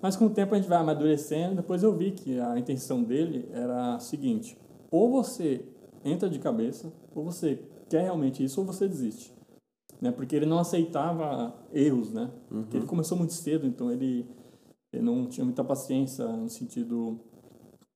Mas 0.00 0.16
com 0.16 0.26
o 0.26 0.30
tempo 0.30 0.54
a 0.54 0.58
gente 0.58 0.68
vai 0.68 0.78
amadurecendo. 0.78 1.56
Depois 1.56 1.82
eu 1.82 1.94
vi 1.96 2.12
que 2.12 2.38
a 2.38 2.58
intenção 2.58 3.02
dele 3.02 3.48
era 3.52 3.94
a 3.94 3.98
seguinte: 3.98 4.56
ou 4.90 5.10
você 5.10 5.64
entra 6.04 6.28
de 6.28 6.38
cabeça, 6.38 6.92
ou 7.14 7.24
você 7.24 7.60
quer 7.88 8.02
realmente 8.02 8.42
isso, 8.44 8.60
ou 8.60 8.66
você 8.66 8.86
desiste. 8.86 9.34
Né? 10.00 10.10
Porque 10.10 10.36
ele 10.36 10.46
não 10.46 10.58
aceitava 10.58 11.54
erros, 11.72 12.12
né? 12.12 12.30
Porque 12.48 12.76
ele 12.76 12.84
uhum. 12.84 12.88
começou 12.88 13.16
muito 13.16 13.32
cedo, 13.32 13.66
então 13.66 13.90
ele, 13.90 14.26
ele 14.92 15.02
não 15.02 15.26
tinha 15.26 15.44
muita 15.44 15.64
paciência 15.64 16.26
no 16.26 16.48
sentido 16.48 17.18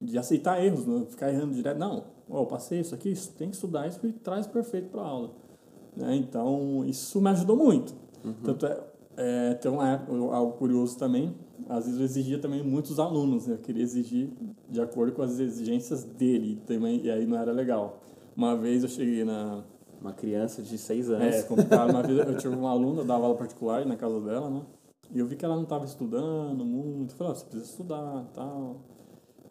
de 0.00 0.16
aceitar 0.16 0.64
erros, 0.64 0.86
não 0.86 1.04
ficar 1.04 1.30
errando 1.30 1.54
direto. 1.54 1.78
Não, 1.78 2.04
oh, 2.28 2.46
passei 2.46 2.80
isso 2.80 2.94
aqui, 2.94 3.12
tem 3.36 3.50
que 3.50 3.56
estudar 3.56 3.86
isso 3.86 4.04
e 4.06 4.12
traz 4.12 4.46
perfeito 4.46 4.88
para 4.88 5.02
a 5.02 5.06
aula. 5.06 5.30
Né? 5.96 6.16
Então, 6.16 6.84
isso 6.86 7.20
me 7.20 7.28
ajudou 7.30 7.56
muito. 7.56 7.94
Uhum. 8.24 8.34
Tanto 8.42 8.66
é, 8.66 8.80
é, 9.16 9.54
tem 9.54 9.70
uma 9.70 9.88
época, 9.90 10.12
algo 10.34 10.52
curioso 10.52 10.96
também, 10.96 11.34
às 11.68 11.84
vezes 11.84 11.98
eu 11.98 12.04
exigia 12.04 12.38
também 12.38 12.62
muitos 12.62 12.98
alunos, 12.98 13.46
né? 13.46 13.54
eu 13.54 13.58
queria 13.58 13.82
exigir 13.82 14.30
de 14.68 14.80
acordo 14.80 15.12
com 15.12 15.22
as 15.22 15.38
exigências 15.38 16.04
dele, 16.04 16.60
também, 16.66 17.02
e 17.04 17.10
aí 17.10 17.26
não 17.26 17.36
era 17.36 17.52
legal. 17.52 18.00
Uma 18.36 18.56
vez 18.56 18.82
eu 18.82 18.88
cheguei 18.88 19.24
na... 19.24 19.62
Uma 20.00 20.14
criança 20.14 20.62
de 20.62 20.78
seis 20.78 21.10
anos. 21.10 21.34
É, 21.34 21.42
complicado. 21.42 21.90
Uma 21.90 22.02
vez 22.02 22.18
eu 22.18 22.36
tive 22.38 22.54
uma 22.54 22.70
aluna, 22.70 23.02
eu 23.02 23.04
dava 23.04 23.26
aula 23.26 23.36
particular 23.36 23.84
na 23.84 23.96
casa 23.96 24.18
dela, 24.22 24.48
né? 24.48 24.62
E 25.12 25.18
eu 25.18 25.26
vi 25.26 25.36
que 25.36 25.44
ela 25.44 25.56
não 25.56 25.64
estava 25.64 25.84
estudando 25.84 26.64
muito. 26.64 27.12
Eu 27.12 27.18
falei, 27.18 27.34
você 27.34 27.44
precisa 27.44 27.70
estudar 27.70 28.24
tal. 28.32 28.80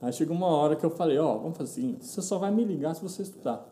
Aí 0.02 0.14
chegou 0.14 0.36
uma 0.36 0.48
hora 0.48 0.76
que 0.76 0.86
eu 0.86 0.90
falei, 0.90 1.18
ó, 1.18 1.36
oh, 1.36 1.40
vamos 1.40 1.58
fazer 1.58 1.72
assim, 1.72 1.98
você 2.00 2.22
só 2.22 2.38
vai 2.38 2.52
me 2.52 2.64
ligar 2.64 2.96
se 2.96 3.02
você 3.02 3.22
estudar. 3.22 3.68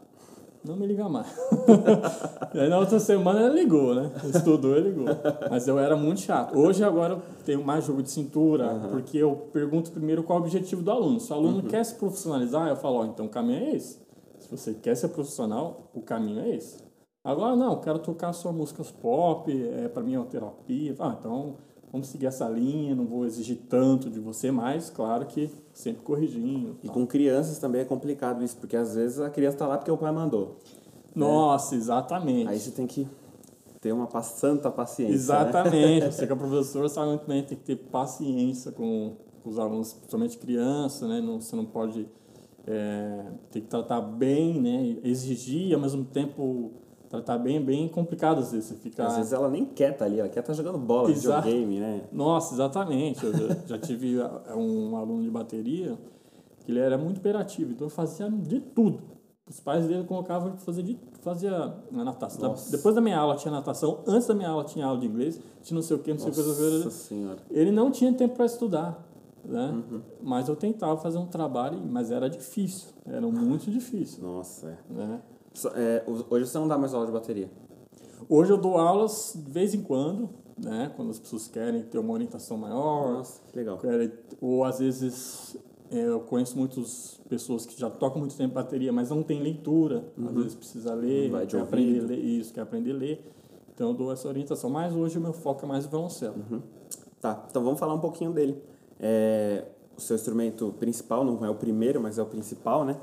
Não 0.65 0.75
me 0.75 0.86
liga 0.86 1.07
mais. 1.07 1.27
e 2.53 2.60
aí 2.60 2.67
na 2.67 2.79
outra 2.79 3.00
semana 3.00 3.41
ele 3.46 3.62
ligou, 3.62 3.96
né? 3.96 4.12
Estudou 4.34 4.75
e 4.77 4.81
ligou. 4.81 5.05
Mas 5.50 5.67
eu 5.67 5.79
era 5.79 5.96
muito 5.96 6.22
chato. 6.22 6.57
Hoje 6.57 6.84
agora 6.84 7.13
eu 7.13 7.22
tenho 7.46 7.63
mais 7.63 7.86
jogo 7.86 8.03
de 8.03 8.12
cintura, 8.12 8.74
uhum. 8.74 8.89
porque 8.89 9.17
eu 9.17 9.34
pergunto 9.53 9.91
primeiro 9.91 10.24
qual 10.24 10.39
é 10.39 10.41
o 10.41 10.43
objetivo 10.43 10.81
do 10.81 10.91
aluno. 10.91 11.19
Se 11.19 11.31
o 11.31 11.36
aluno 11.36 11.62
uhum. 11.62 11.67
quer 11.67 11.86
se 11.86 11.96
profissionalizar, 11.96 12.67
eu 12.67 12.75
falo, 12.75 12.98
ó, 12.98 13.01
oh, 13.01 13.05
então 13.05 13.27
o 13.27 13.29
caminho 13.29 13.60
é 13.60 13.75
esse. 13.75 14.00
Se 14.39 14.51
você 14.51 14.74
quer 14.74 14.96
ser 14.96 15.10
profissional, 15.10 15.89
o 15.93 16.01
caminho 16.01 16.41
é 16.41 16.55
esse. 16.55 16.86
Agora 17.24 17.55
não, 17.55 17.74
eu 17.74 17.79
quero 17.79 18.00
tocar 18.00 18.34
só 18.34 18.51
músicas 18.51 18.91
pop, 18.91 19.51
é, 19.51 19.88
para 19.88 20.03
mim 20.03 20.15
é 20.15 20.19
uma 20.19 20.25
terapia. 20.25 20.96
Ah, 21.00 21.15
então 21.19 21.55
vamos 21.91 22.08
seguir 22.08 22.25
essa 22.25 22.48
linha, 22.48 22.96
não 22.96 23.06
vou 23.06 23.25
exigir 23.25 23.58
tanto 23.70 24.10
de 24.10 24.20
você, 24.20 24.51
mas 24.51 24.89
claro 24.89 25.25
que 25.25 25.50
sempre 25.74 26.03
corrigindo. 26.03 26.77
E 26.84 26.89
com 26.89 27.06
crianças 27.06 27.60
também 27.60 27.82
é 27.82 27.86
complicado 27.86 28.44
isso, 28.44 28.58
porque 28.58 28.75
às 28.75 28.96
vezes 28.96 29.20
a 29.20 29.29
criança 29.29 29.56
está 29.56 29.67
lá 29.67 29.77
porque 29.77 29.91
o 29.91 29.98
pai 29.98 30.12
mandou. 30.12 30.58
Nossa, 31.15 31.75
né? 31.75 31.82
exatamente. 31.82 32.50
Aí 32.50 32.60
você 32.60 32.72
tem 32.72 32.86
que 32.86 33.08
ter 33.82 33.91
uma 33.91 34.08
santa 34.22 34.70
paciência. 34.70 35.10
Né? 35.10 35.15
Exatamente. 35.15 36.06
Né? 36.06 36.12
Você 36.12 36.27
que 36.27 36.34
é 36.34 36.36
professor 36.36 36.89
sabe 36.89 37.10
muito 37.10 37.27
bem, 37.27 37.44
tem 37.44 37.58
que 37.58 37.63
ter 37.63 37.75
paciência 37.75 38.72
com, 38.72 39.15
com 39.44 39.50
os 39.50 39.58
alunos, 39.58 39.94
principalmente 39.94 40.38
criança, 40.38 41.08
né? 41.08 41.22
Não, 41.22 41.39
você 41.39 41.56
não 41.56 41.65
pode. 41.65 42.08
É, 42.65 43.25
tem 43.50 43.62
que 43.62 43.67
tratar 43.67 44.01
bem, 44.01 44.60
né? 44.60 44.98
Exigir 45.03 45.74
ao 45.74 45.79
mesmo 45.79 46.03
tempo 46.03 46.72
tratar 47.10 47.38
bem, 47.38 47.64
bem 47.64 47.88
complicado 47.88 48.40
às 48.40 48.52
vezes. 48.52 48.70
Você 48.70 48.76
fica... 48.76 49.06
Às 49.06 49.18
vezes 49.18 49.34
ela 49.34 49.50
nem 49.50 49.66
quer 49.66 49.92
estar 49.92 50.00
tá 50.00 50.06
ali, 50.06 50.20
ela 50.20 50.30
quer 50.30 50.40
estar 50.40 50.54
tá 50.54 50.58
jogando 50.58 50.78
bola, 50.78 51.12
Exa... 51.12 51.42
videogame, 51.42 51.80
né? 51.80 52.02
Nossa, 52.12 52.54
exatamente. 52.54 53.26
Eu 53.26 53.34
já, 53.34 53.56
já 53.68 53.78
tive 53.78 54.18
um 54.56 54.96
aluno 54.96 55.24
de 55.24 55.30
bateria 55.30 55.98
que 56.66 56.72
ele 56.72 56.80
era 56.80 56.98
muito 56.98 57.18
imperativo, 57.18 57.72
então 57.72 57.88
eu 57.88 57.90
fazia 57.90 58.30
de 58.30 58.60
tudo. 58.60 59.00
Os 59.50 59.62
pais 59.62 59.88
dele 59.88 60.04
colocavam 60.04 60.52
para 60.52 60.60
fazer 60.60 60.84
de 60.84 61.00
fazia 61.22 61.74
na 61.90 62.04
natação. 62.04 62.50
Nossa. 62.50 62.70
Depois 62.70 62.94
da 62.94 63.02
minha 63.02 63.18
aula 63.18 63.36
tinha 63.36 63.52
natação, 63.52 64.04
antes 64.06 64.28
da 64.28 64.34
minha 64.34 64.50
aula 64.50 64.66
tinha 64.66 64.86
aula 64.86 65.00
de 65.00 65.08
inglês, 65.08 65.40
tinha 65.62 65.76
não 65.76 65.82
sei 65.82 65.96
o 65.96 66.00
que, 66.00 66.12
não 66.12 66.20
sei 66.20 66.30
o 66.30 66.34
que. 66.34 66.42
Nossa 66.42 66.92
senhora. 66.92 67.38
Ele 67.50 67.72
não 67.72 67.90
tinha 67.90 68.14
tempo 68.14 68.36
para 68.36 68.46
estudar, 68.46 69.02
né? 69.46 69.70
Uhum. 69.72 70.02
Mas 70.22 70.50
eu 70.50 70.56
tentava 70.56 70.98
fazer 70.98 71.18
um 71.18 71.26
trabalho, 71.26 71.80
mas 71.86 72.12
era 72.12 72.30
difícil, 72.30 72.90
era 73.06 73.22
muito 73.22 73.72
difícil. 73.72 74.22
Nossa, 74.24 74.68
é. 74.68 74.94
Né? 74.94 75.22
É, 75.76 76.04
hoje 76.30 76.46
você 76.46 76.58
não 76.58 76.68
dá 76.68 76.78
mais 76.78 76.94
aula 76.94 77.06
de 77.06 77.12
bateria? 77.12 77.50
Hoje 78.30 78.52
eu 78.52 78.58
dou 78.58 78.78
aulas 78.78 79.34
de 79.36 79.52
vez 79.52 79.74
em 79.74 79.82
quando, 79.82 80.30
né? 80.58 80.92
Quando 80.96 81.12
as 81.12 81.20
pessoas 81.20 81.48
querem 81.48 81.84
ter 81.84 81.98
uma 81.98 82.14
orientação 82.14 82.58
maior. 82.58 83.14
Nossa, 83.14 83.42
legal. 83.54 83.78
Querem, 83.78 84.12
ou 84.42 84.64
às 84.64 84.80
vezes 84.80 85.58
é, 85.92 86.00
eu 86.00 86.20
conheço 86.20 86.58
muitas 86.58 87.22
pessoas 87.30 87.66
que 87.66 87.80
já 87.80 87.90
tocam 87.90 88.20
muito 88.20 88.36
tempo 88.36 88.54
bateria, 88.54 88.92
mas 88.92 89.10
não 89.10 89.24
tem 89.24 89.42
leitura. 89.42 90.04
Uhum. 90.18 90.28
Às 90.28 90.34
vezes 90.34 90.56
precisa 90.56 90.94
ler, 90.94 91.30
Vai 91.30 91.46
quer 91.46 91.62
aprender 91.62 92.00
a 92.00 92.04
ler 92.04 92.20
isso, 92.20 92.54
quer 92.54 92.62
aprender 92.62 92.92
a 92.92 92.96
ler. 92.96 93.32
Então 93.74 93.90
eu 93.90 93.94
dou 93.94 94.12
essa 94.12 94.28
orientação. 94.28 94.70
Mas 94.70 94.94
hoje 94.96 95.18
o 95.18 95.22
meu 95.22 95.34
foco 95.34 95.64
é 95.66 95.68
mais 95.68 95.86
o 95.86 95.90
violoncelo. 95.90 96.36
Uhum. 96.36 96.62
Tá, 97.22 97.46
então 97.50 97.64
vamos 97.64 97.80
falar 97.80 97.94
um 97.94 98.00
pouquinho 98.00 98.32
dele. 98.32 98.62
É, 99.00 99.66
o 99.96 100.02
seu 100.02 100.16
instrumento 100.16 100.74
principal, 100.80 101.24
não 101.24 101.44
é 101.46 101.50
o 101.50 101.56
primeiro, 101.56 102.02
mas 102.02 102.18
é 102.18 102.22
o 102.22 102.26
principal, 102.26 102.84
né? 102.84 102.98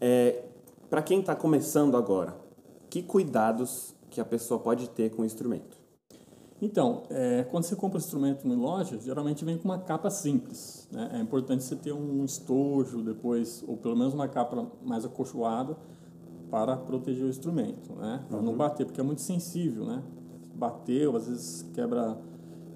É, 0.00 0.44
para 0.90 1.00
quem 1.02 1.20
está 1.20 1.36
começando 1.36 1.96
agora, 1.96 2.36
que 2.90 3.00
cuidados 3.00 3.94
que 4.10 4.20
a 4.20 4.24
pessoa 4.24 4.58
pode 4.58 4.90
ter 4.90 5.10
com 5.10 5.22
o 5.22 5.24
instrumento? 5.24 5.78
Então, 6.60 7.04
é, 7.08 7.44
quando 7.44 7.62
você 7.62 7.76
compra 7.76 7.96
o 7.96 8.00
instrumento 8.00 8.46
em 8.46 8.56
loja, 8.56 8.98
geralmente 8.98 9.44
vem 9.44 9.56
com 9.56 9.66
uma 9.66 9.78
capa 9.78 10.10
simples. 10.10 10.88
Né? 10.90 11.12
É 11.14 11.20
importante 11.20 11.62
você 11.62 11.76
ter 11.76 11.92
um 11.92 12.24
estojo 12.24 13.02
depois, 13.02 13.64
ou 13.66 13.76
pelo 13.76 13.96
menos 13.96 14.12
uma 14.12 14.26
capa 14.28 14.70
mais 14.84 15.04
acolchoada 15.04 15.76
para 16.50 16.76
proteger 16.76 17.24
o 17.24 17.28
instrumento, 17.28 17.94
né? 17.94 18.24
Para 18.28 18.38
uhum. 18.38 18.44
não 18.44 18.56
bater, 18.56 18.84
porque 18.84 19.00
é 19.00 19.04
muito 19.04 19.20
sensível, 19.20 19.86
né? 19.86 20.02
Bateu, 20.54 21.16
às 21.16 21.28
vezes 21.28 21.62
quebra... 21.72 22.18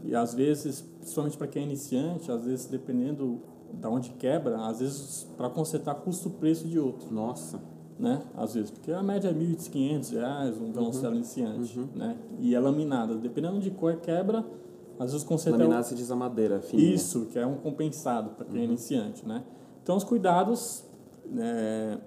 E 0.05 0.15
às 0.15 0.33
vezes, 0.33 0.83
principalmente 1.01 1.37
para 1.37 1.49
quem 1.49 1.63
é 1.63 1.65
iniciante, 1.65 2.31
às 2.31 2.45
vezes 2.45 2.67
dependendo 2.67 3.43
da 3.73 3.91
onde 3.91 4.11
quebra, 4.11 4.65
às 4.67 4.79
vezes 4.79 5.27
para 5.37 5.51
consertar 5.51 5.97
custa 5.97 6.29
o 6.29 6.31
preço 6.31 6.69
de 6.69 6.79
outro, 6.79 7.13
Nossa. 7.13 7.74
Né? 7.99 8.23
Às 8.37 8.55
vezes, 8.55 8.71
porque 8.71 8.91
a 8.93 9.03
média 9.03 9.29
é 9.29 9.33
1.500 9.33 10.11
reais 10.13 10.61
um 10.61 10.73
violoncelo 10.73 11.09
Uhum. 11.13 11.15
iniciante, 11.17 11.79
né? 11.95 12.17
E 12.41 12.55
é 12.55 12.61
laminada, 12.61 13.15
dependendo 13.17 13.61
de 13.61 13.71
cor 13.71 13.97
quebra, 13.97 14.45
às 14.99 15.13
vezes 15.13 15.27
conserta 15.27 15.59
Laminado 15.59 15.87
se 15.87 15.95
diz 15.95 16.11
a 16.11 16.17
madeira 16.17 16.61
fininha. 16.61 16.95
isso, 16.95 17.27
que 17.27 17.39
é 17.39 17.47
um 17.47 17.57
compensado 17.57 18.31
para 18.31 18.47
Uhum. 18.47 18.53
quem 18.53 18.61
é 18.63 18.65
iniciante, 18.65 19.27
né? 19.27 19.43
Então, 19.83 19.97
os 19.97 20.05
cuidados, 20.05 20.85
é, 21.37 21.99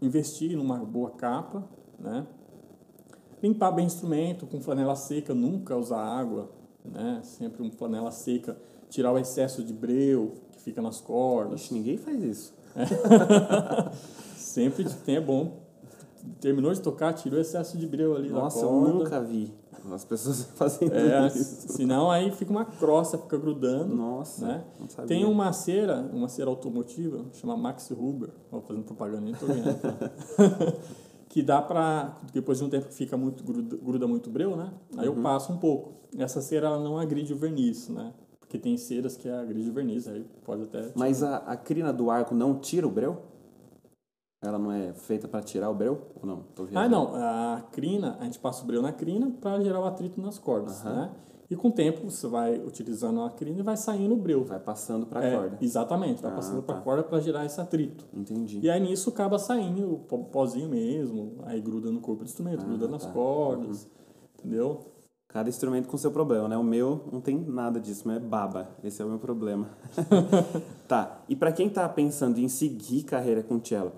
investir 0.00 0.56
numa 0.56 0.78
boa 0.78 1.10
capa, 1.10 1.64
né? 1.98 2.26
Limpar 3.42 3.72
bem 3.72 3.84
o 3.84 3.86
instrumento 3.86 4.46
com 4.46 4.60
flanela 4.60 4.94
seca, 4.96 5.34
nunca 5.34 5.76
usar 5.76 6.00
água, 6.00 6.50
né? 6.84 7.20
Sempre 7.22 7.62
uma 7.62 7.70
flanela 7.72 8.10
seca, 8.10 8.56
tirar 8.88 9.12
o 9.12 9.18
excesso 9.18 9.62
de 9.64 9.72
breu 9.72 10.32
que 10.52 10.60
fica 10.62 10.80
nas 10.82 11.00
cordas. 11.00 11.60
Ixi, 11.62 11.74
ninguém 11.74 11.96
faz 11.98 12.22
isso. 12.22 12.54
Sempre 14.52 14.84
tem, 15.04 15.16
é 15.16 15.20
bom. 15.20 15.62
Terminou 16.40 16.72
de 16.72 16.80
tocar, 16.80 17.12
tirou 17.14 17.38
o 17.38 17.42
excesso 17.42 17.76
de 17.78 17.86
breu 17.86 18.14
ali 18.14 18.28
Nossa, 18.28 18.60
da 18.60 18.66
eu 18.66 18.70
corda. 18.70 18.92
nunca 18.92 19.20
vi 19.20 19.52
as 19.92 20.04
pessoas 20.04 20.44
fazendo 20.54 20.92
É, 20.94 21.26
isso. 21.26 21.72
senão 21.72 22.08
aí 22.10 22.30
fica 22.30 22.50
uma 22.52 22.64
crosta, 22.64 23.18
fica 23.18 23.36
grudando. 23.36 23.94
Nossa, 23.96 24.46
né? 24.46 24.64
Tem 25.08 25.24
uma 25.24 25.52
cera, 25.52 26.08
uma 26.12 26.28
cera 26.28 26.48
automotiva, 26.50 27.24
chama 27.32 27.56
Max 27.56 27.90
Huber, 27.90 28.28
ó, 28.52 28.60
fazendo 28.60 28.84
propaganda, 28.84 29.22
nem 29.22 29.34
tô 29.34 29.46
ganhando. 29.46 29.80
que 31.28 31.42
dá 31.42 31.60
pra, 31.62 32.16
depois 32.32 32.58
de 32.58 32.64
um 32.64 32.68
tempo 32.68 32.86
que 32.86 32.94
fica 32.94 33.16
muito, 33.16 33.42
gruda, 33.42 33.76
gruda 33.76 34.06
muito 34.06 34.30
breu, 34.30 34.54
né? 34.56 34.70
Aí 34.96 35.08
Uhum. 35.08 35.16
eu 35.16 35.22
passo 35.22 35.52
um 35.52 35.56
pouco. 35.56 35.94
Essa 36.16 36.40
cera, 36.40 36.66
ela 36.68 36.78
não 36.78 36.98
agride 36.98 37.32
o 37.32 37.36
verniz, 37.36 37.88
né? 37.88 38.12
Porque 38.38 38.58
tem 38.58 38.76
ceras 38.76 39.16
que 39.16 39.28
agride 39.28 39.70
o 39.70 39.72
verniz, 39.72 40.06
aí 40.06 40.24
pode 40.44 40.62
até... 40.64 40.90
Mas 40.94 41.22
a, 41.22 41.38
a 41.38 41.56
crina 41.56 41.90
do 41.92 42.10
arco 42.10 42.34
não 42.34 42.58
tira 42.58 42.86
o 42.86 42.90
breu? 42.90 43.16
Ela 44.42 44.58
não 44.58 44.72
é 44.72 44.92
feita 44.92 45.28
para 45.28 45.40
tirar 45.40 45.70
o 45.70 45.74
breu? 45.74 46.00
Ou 46.20 46.26
não? 46.26 46.40
Tô 46.54 46.66
Ah, 46.74 46.88
não, 46.88 47.14
a 47.14 47.62
crina, 47.70 48.16
a 48.18 48.24
gente 48.24 48.40
passa 48.40 48.64
o 48.64 48.66
breu 48.66 48.82
na 48.82 48.92
crina 48.92 49.32
para 49.40 49.60
gerar 49.62 49.80
o 49.80 49.84
atrito 49.84 50.20
nas 50.20 50.36
cordas, 50.38 50.82
né? 50.82 51.10
E 51.48 51.54
com 51.54 51.68
o 51.68 51.72
tempo 51.72 52.10
você 52.10 52.26
vai 52.26 52.56
utilizando 52.58 53.20
a 53.22 53.30
crina 53.30 53.60
e 53.60 53.62
vai 53.62 53.76
saindo 53.76 54.14
o 54.14 54.16
breu. 54.16 54.42
Vai 54.42 54.58
passando 54.58 55.06
para 55.06 55.22
É, 55.24 55.36
corda. 55.36 55.58
Exatamente, 55.60 56.22
vai 56.22 56.32
Ah, 56.32 56.34
passando 56.34 56.62
para 56.62 56.74
a 56.74 56.78
tá. 56.78 56.84
corda 56.84 57.02
para 57.04 57.20
gerar 57.20 57.44
esse 57.44 57.60
atrito. 57.60 58.04
Entendi. 58.12 58.58
E 58.62 58.70
aí 58.70 58.80
nisso 58.80 59.10
acaba 59.10 59.38
saindo 59.38 59.92
o 60.10 60.24
pozinho 60.24 60.68
mesmo, 60.70 61.34
aí 61.44 61.60
gruda 61.60 61.90
no 61.90 62.00
corpo 62.00 62.24
do 62.24 62.26
instrumento, 62.26 62.62
Ah, 62.62 62.66
gruda 62.68 62.88
nas 62.88 63.04
tá. 63.04 63.12
cordas, 63.12 63.86
entendeu? 64.38 64.80
Cada 65.28 65.48
instrumento 65.48 65.88
com 65.88 65.96
seu 65.96 66.10
problema, 66.10 66.48
né? 66.48 66.56
O 66.56 66.64
meu 66.64 67.02
não 67.12 67.20
tem 67.20 67.38
nada 67.38 67.78
disso, 67.78 68.02
mas 68.06 68.16
é 68.16 68.20
baba. 68.20 68.68
Esse 68.82 69.00
é 69.02 69.04
o 69.04 69.08
meu 69.08 69.18
problema. 69.18 69.68
tá. 70.88 71.20
E 71.28 71.36
para 71.36 71.52
quem 71.52 71.68
tá 71.68 71.88
pensando 71.88 72.38
em 72.38 72.48
seguir 72.48 73.02
carreira 73.04 73.42
com 73.42 73.62
cello, 73.62 73.92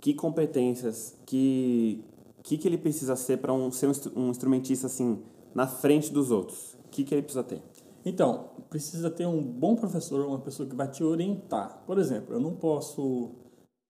que 0.00 0.14
competências, 0.14 1.16
que 1.26 2.02
que 2.42 2.56
que 2.56 2.68
ele 2.68 2.78
precisa 2.78 3.16
ser 3.16 3.38
para 3.38 3.52
um, 3.52 3.72
ser 3.72 3.88
um, 3.88 3.90
instru- 3.90 4.12
um 4.16 4.30
instrumentista 4.30 4.86
assim 4.86 5.20
na 5.54 5.66
frente 5.66 6.12
dos 6.12 6.30
outros? 6.30 6.74
O 6.84 6.88
que 6.90 7.02
que 7.02 7.12
ele 7.14 7.22
precisa 7.22 7.42
ter? 7.42 7.60
Então, 8.04 8.50
precisa 8.70 9.10
ter 9.10 9.26
um 9.26 9.42
bom 9.42 9.74
professor, 9.74 10.24
uma 10.24 10.38
pessoa 10.38 10.68
que 10.68 10.76
vai 10.76 10.88
te 10.88 11.02
orientar. 11.02 11.82
Por 11.84 11.98
exemplo, 11.98 12.32
eu 12.34 12.38
não 12.40 12.54
posso. 12.54 13.30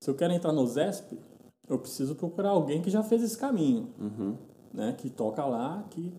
Se 0.03 0.09
eu 0.09 0.15
quero 0.15 0.33
entrar 0.33 0.53
no 0.53 0.67
ZESP, 0.67 1.19
eu 1.69 1.79
preciso 1.79 2.15
procurar 2.15 2.51
alguém 2.51 2.81
que 2.81 2.89
já 2.89 3.03
fez 3.03 3.23
esse 3.23 3.37
caminho, 3.37 3.89
Uhum. 4.01 4.37
né? 4.73 4.95
Que 4.97 5.11
toca 5.11 5.45
lá, 5.45 5.85
que 5.91 6.11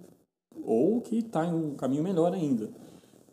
ou 0.64 1.02
que 1.02 1.20
está 1.20 1.44
em 1.46 1.54
um 1.54 1.76
caminho 1.76 2.04
melhor 2.04 2.34
ainda. 2.34 2.70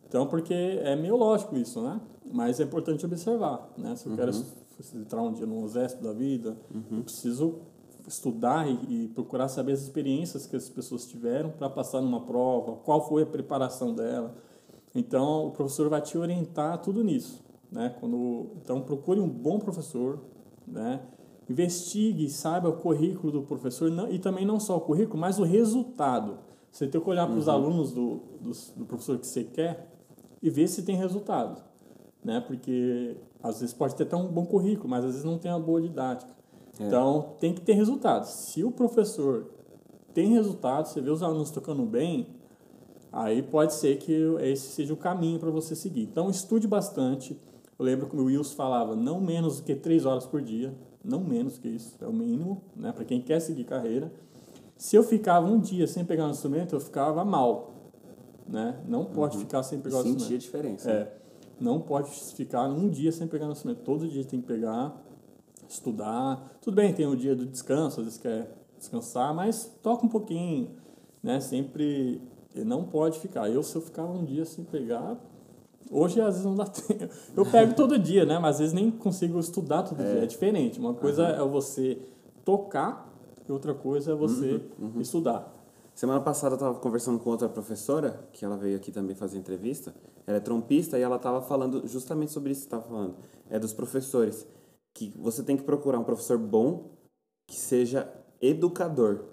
Então, 0.08 0.26
porque 0.26 0.54
é 0.54 0.96
meio 0.96 1.16
lógico 1.16 1.56
isso, 1.56 1.82
né? 1.82 2.00
Mas 2.32 2.58
é 2.58 2.62
importante 2.64 3.04
observar, 3.04 3.70
né? 3.76 3.94
Se 3.96 4.08
eu 4.08 4.16
quero 4.16 4.30
es- 4.80 4.94
entrar 4.94 5.22
um 5.22 5.32
dia 5.32 5.46
no 5.46 5.66
ZESP 5.68 6.02
da 6.02 6.12
vida, 6.12 6.56
eu 6.90 7.02
preciso 7.02 7.56
estudar 8.06 8.68
e, 8.68 9.04
e 9.04 9.08
procurar 9.08 9.48
saber 9.48 9.72
as 9.72 9.82
experiências 9.82 10.46
que 10.46 10.54
as 10.56 10.68
pessoas 10.68 11.06
tiveram 11.06 11.50
para 11.50 11.70
passar 11.70 12.00
numa 12.02 12.20
prova, 12.20 12.76
qual 12.84 13.06
foi 13.08 13.22
a 13.22 13.26
preparação 13.26 13.94
dela. 13.94 14.34
Então, 14.94 15.48
o 15.48 15.50
professor 15.50 15.88
vai 15.88 16.00
te 16.02 16.16
orientar 16.18 16.80
tudo 16.82 17.02
nisso, 17.02 17.42
né? 17.72 17.94
Quando, 17.98 18.48
então, 18.62 18.80
procure 18.82 19.18
um 19.20 19.28
bom 19.28 19.58
professor, 19.58 20.20
né? 20.66 21.00
Investigue, 21.48 22.28
saiba 22.30 22.68
o 22.68 22.74
currículo 22.76 23.32
do 23.32 23.42
professor 23.42 23.90
não, 23.90 24.08
e 24.10 24.18
também 24.18 24.46
não 24.46 24.58
só 24.60 24.76
o 24.76 24.80
currículo, 24.80 25.18
mas 25.18 25.38
o 25.38 25.42
resultado. 25.44 26.38
Você 26.70 26.86
tem 26.86 27.00
que 27.00 27.08
olhar 27.08 27.26
para 27.26 27.36
os 27.36 27.48
alunos 27.48 27.92
do, 27.92 28.20
do, 28.40 28.50
do 28.76 28.84
professor 28.86 29.18
que 29.18 29.26
você 29.26 29.44
quer 29.44 29.90
e 30.42 30.50
ver 30.50 30.68
se 30.68 30.82
tem 30.82 30.96
resultado, 30.96 31.62
né? 32.24 32.40
Porque 32.40 33.16
às 33.44 33.60
vezes 33.60 33.74
pode 33.74 33.94
ter 33.94 34.04
até 34.04 34.16
um 34.16 34.26
bom 34.26 34.46
currículo, 34.46 34.88
mas 34.88 35.04
às 35.04 35.10
vezes 35.10 35.24
não 35.24 35.36
tem 35.36 35.50
uma 35.50 35.60
boa 35.60 35.80
didática. 35.80 36.32
Então, 36.80 37.34
tem 37.38 37.52
que 37.52 37.60
ter 37.60 37.74
resultados. 37.74 38.30
Se 38.30 38.64
o 38.64 38.70
professor 38.70 39.50
tem 40.14 40.28
resultados, 40.32 40.92
você 40.92 41.00
vê 41.02 41.10
os 41.10 41.22
alunos 41.22 41.50
tocando 41.50 41.84
bem, 41.84 42.26
aí 43.12 43.42
pode 43.42 43.74
ser 43.74 43.98
que 43.98 44.12
esse 44.40 44.68
seja 44.72 44.94
o 44.94 44.96
caminho 44.96 45.38
para 45.38 45.50
você 45.50 45.76
seguir. 45.76 46.04
Então, 46.04 46.30
estude 46.30 46.66
bastante. 46.66 47.38
Eu 47.78 47.84
lembro 47.84 48.06
que 48.08 48.16
o 48.16 48.24
Wilson 48.24 48.56
falava 48.56 48.96
não 48.96 49.20
menos 49.20 49.58
do 49.58 49.62
que 49.62 49.74
três 49.74 50.06
horas 50.06 50.24
por 50.26 50.40
dia, 50.40 50.74
não 51.04 51.20
menos 51.20 51.58
que 51.58 51.68
isso, 51.68 51.96
é 52.00 52.06
o 52.06 52.12
mínimo, 52.12 52.62
né, 52.74 52.92
para 52.92 53.04
quem 53.04 53.20
quer 53.20 53.40
seguir 53.40 53.64
carreira. 53.64 54.10
Se 54.76 54.96
eu 54.96 55.04
ficava 55.04 55.46
um 55.46 55.60
dia 55.60 55.86
sem 55.86 56.02
pegar 56.02 56.26
um 56.26 56.30
instrumento, 56.30 56.74
eu 56.74 56.80
ficava 56.80 57.24
mal, 57.24 57.74
né? 58.48 58.80
Não 58.88 59.04
pode 59.04 59.36
ficar 59.38 59.62
sem 59.62 59.80
pegar 59.80 59.98
o 59.98 60.02
Sentir 60.02 60.10
a 60.10 60.14
instrumento. 60.14 60.40
diferença. 60.40 60.90
É, 60.90 61.23
não 61.60 61.80
pode 61.80 62.10
ficar 62.34 62.68
um 62.68 62.88
dia 62.88 63.12
sem 63.12 63.26
pegar 63.26 63.46
no 63.46 63.52
instrumento. 63.52 63.82
Todo 63.82 64.08
dia 64.08 64.24
tem 64.24 64.40
que 64.40 64.46
pegar, 64.46 64.94
estudar. 65.68 66.56
Tudo 66.60 66.74
bem, 66.74 66.92
tem 66.92 67.06
o 67.06 67.16
dia 67.16 67.34
do 67.34 67.46
descanso, 67.46 68.00
às 68.00 68.06
vezes 68.06 68.20
quer 68.20 68.54
descansar, 68.78 69.34
mas 69.34 69.70
toca 69.82 70.04
um 70.04 70.08
pouquinho, 70.08 70.70
né? 71.22 71.40
Sempre 71.40 72.20
não 72.54 72.84
pode 72.84 73.18
ficar. 73.20 73.50
Eu, 73.50 73.62
se 73.62 73.74
eu 73.74 73.82
ficar 73.82 74.04
um 74.04 74.24
dia 74.24 74.44
sem 74.44 74.64
pegar, 74.64 75.16
hoje 75.90 76.20
às 76.20 76.34
vezes 76.34 76.44
não 76.44 76.54
dá 76.54 76.66
tempo. 76.66 77.12
Eu 77.36 77.46
pego 77.46 77.74
todo 77.74 77.98
dia, 77.98 78.24
né? 78.24 78.38
Mas 78.38 78.56
às 78.56 78.60
vezes 78.60 78.74
nem 78.74 78.90
consigo 78.90 79.38
estudar 79.38 79.82
todo 79.82 79.98
dia. 79.98 80.22
É 80.22 80.26
diferente. 80.26 80.78
Uma 80.78 80.94
coisa 80.94 81.26
é 81.26 81.40
você 81.40 81.98
tocar 82.44 83.10
e 83.48 83.52
outra 83.52 83.74
coisa 83.74 84.12
é 84.12 84.14
você 84.14 84.60
estudar. 85.00 85.52
Semana 85.94 86.20
passada 86.20 86.54
eu 86.54 86.56
estava 86.56 86.74
conversando 86.80 87.20
com 87.20 87.30
outra 87.30 87.48
professora, 87.48 88.20
que 88.32 88.44
ela 88.44 88.56
veio 88.56 88.76
aqui 88.76 88.90
também 88.90 89.14
fazer 89.14 89.38
entrevista. 89.38 89.94
Ela 90.26 90.38
é 90.38 90.40
trompista 90.40 90.98
e 90.98 91.02
ela 91.02 91.16
estava 91.16 91.42
falando 91.42 91.86
justamente 91.86 92.32
sobre 92.32 92.52
isso 92.52 92.62
que 92.62 92.70
você 92.70 92.76
estava 92.76 92.82
falando. 92.82 93.16
É 93.50 93.58
dos 93.58 93.72
professores. 93.72 94.46
Que 94.94 95.12
você 95.16 95.42
tem 95.42 95.56
que 95.56 95.62
procurar 95.62 95.98
um 95.98 96.04
professor 96.04 96.38
bom 96.38 96.90
que 97.46 97.56
seja 97.56 98.08
educador. 98.40 99.24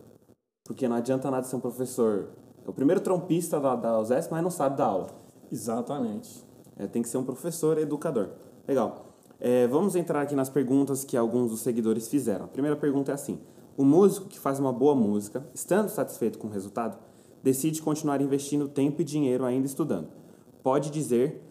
Porque 0.66 0.88
não 0.88 0.96
adianta 0.96 1.32
nada 1.32 1.46
ser 1.46 1.56
um 1.56 1.60
professor. 1.60 2.30
É 2.66 2.70
o 2.70 2.74
primeiro 2.74 3.02
trompista 3.02 3.60
da, 3.60 3.76
da 3.76 4.00
USESP, 4.00 4.32
mas 4.32 4.44
não 4.44 4.52
sabe 4.52 4.78
dar 4.78 4.86
aula. 4.86 5.10
Exatamente. 5.52 6.46
É, 6.78 6.88
tem 6.88 7.02
que 7.02 7.10
ser 7.10 7.18
um 7.18 7.24
professor 7.24 7.78
educador. 7.78 8.30
Legal. 8.68 9.06
É, 9.40 9.68
vamos 9.68 9.96
entrar 9.96 10.22
aqui 10.22 10.36
nas 10.36 10.50
perguntas 10.50 11.04
que 11.04 11.18
alguns 11.18 11.50
dos 11.50 11.62
seguidores 11.62 12.08
fizeram. 12.08 12.46
A 12.46 12.48
primeira 12.48 12.78
pergunta 12.78 13.12
é 13.12 13.16
assim: 13.16 13.40
O 13.76 13.84
músico 13.84 14.28
que 14.28 14.40
faz 14.40 14.60
uma 14.60 14.72
boa 14.72 14.94
música, 14.94 15.46
estando 15.54 15.90
satisfeito 15.90 16.38
com 16.38 16.48
o 16.48 16.52
resultado, 16.52 16.98
decide 17.44 17.82
continuar 17.82 18.22
investindo 18.22 18.68
tempo 18.68 19.02
e 19.02 19.04
dinheiro 19.04 19.44
ainda 19.44 19.66
estudando. 19.66 20.21
Pode 20.64 20.90
dizer 20.90 21.42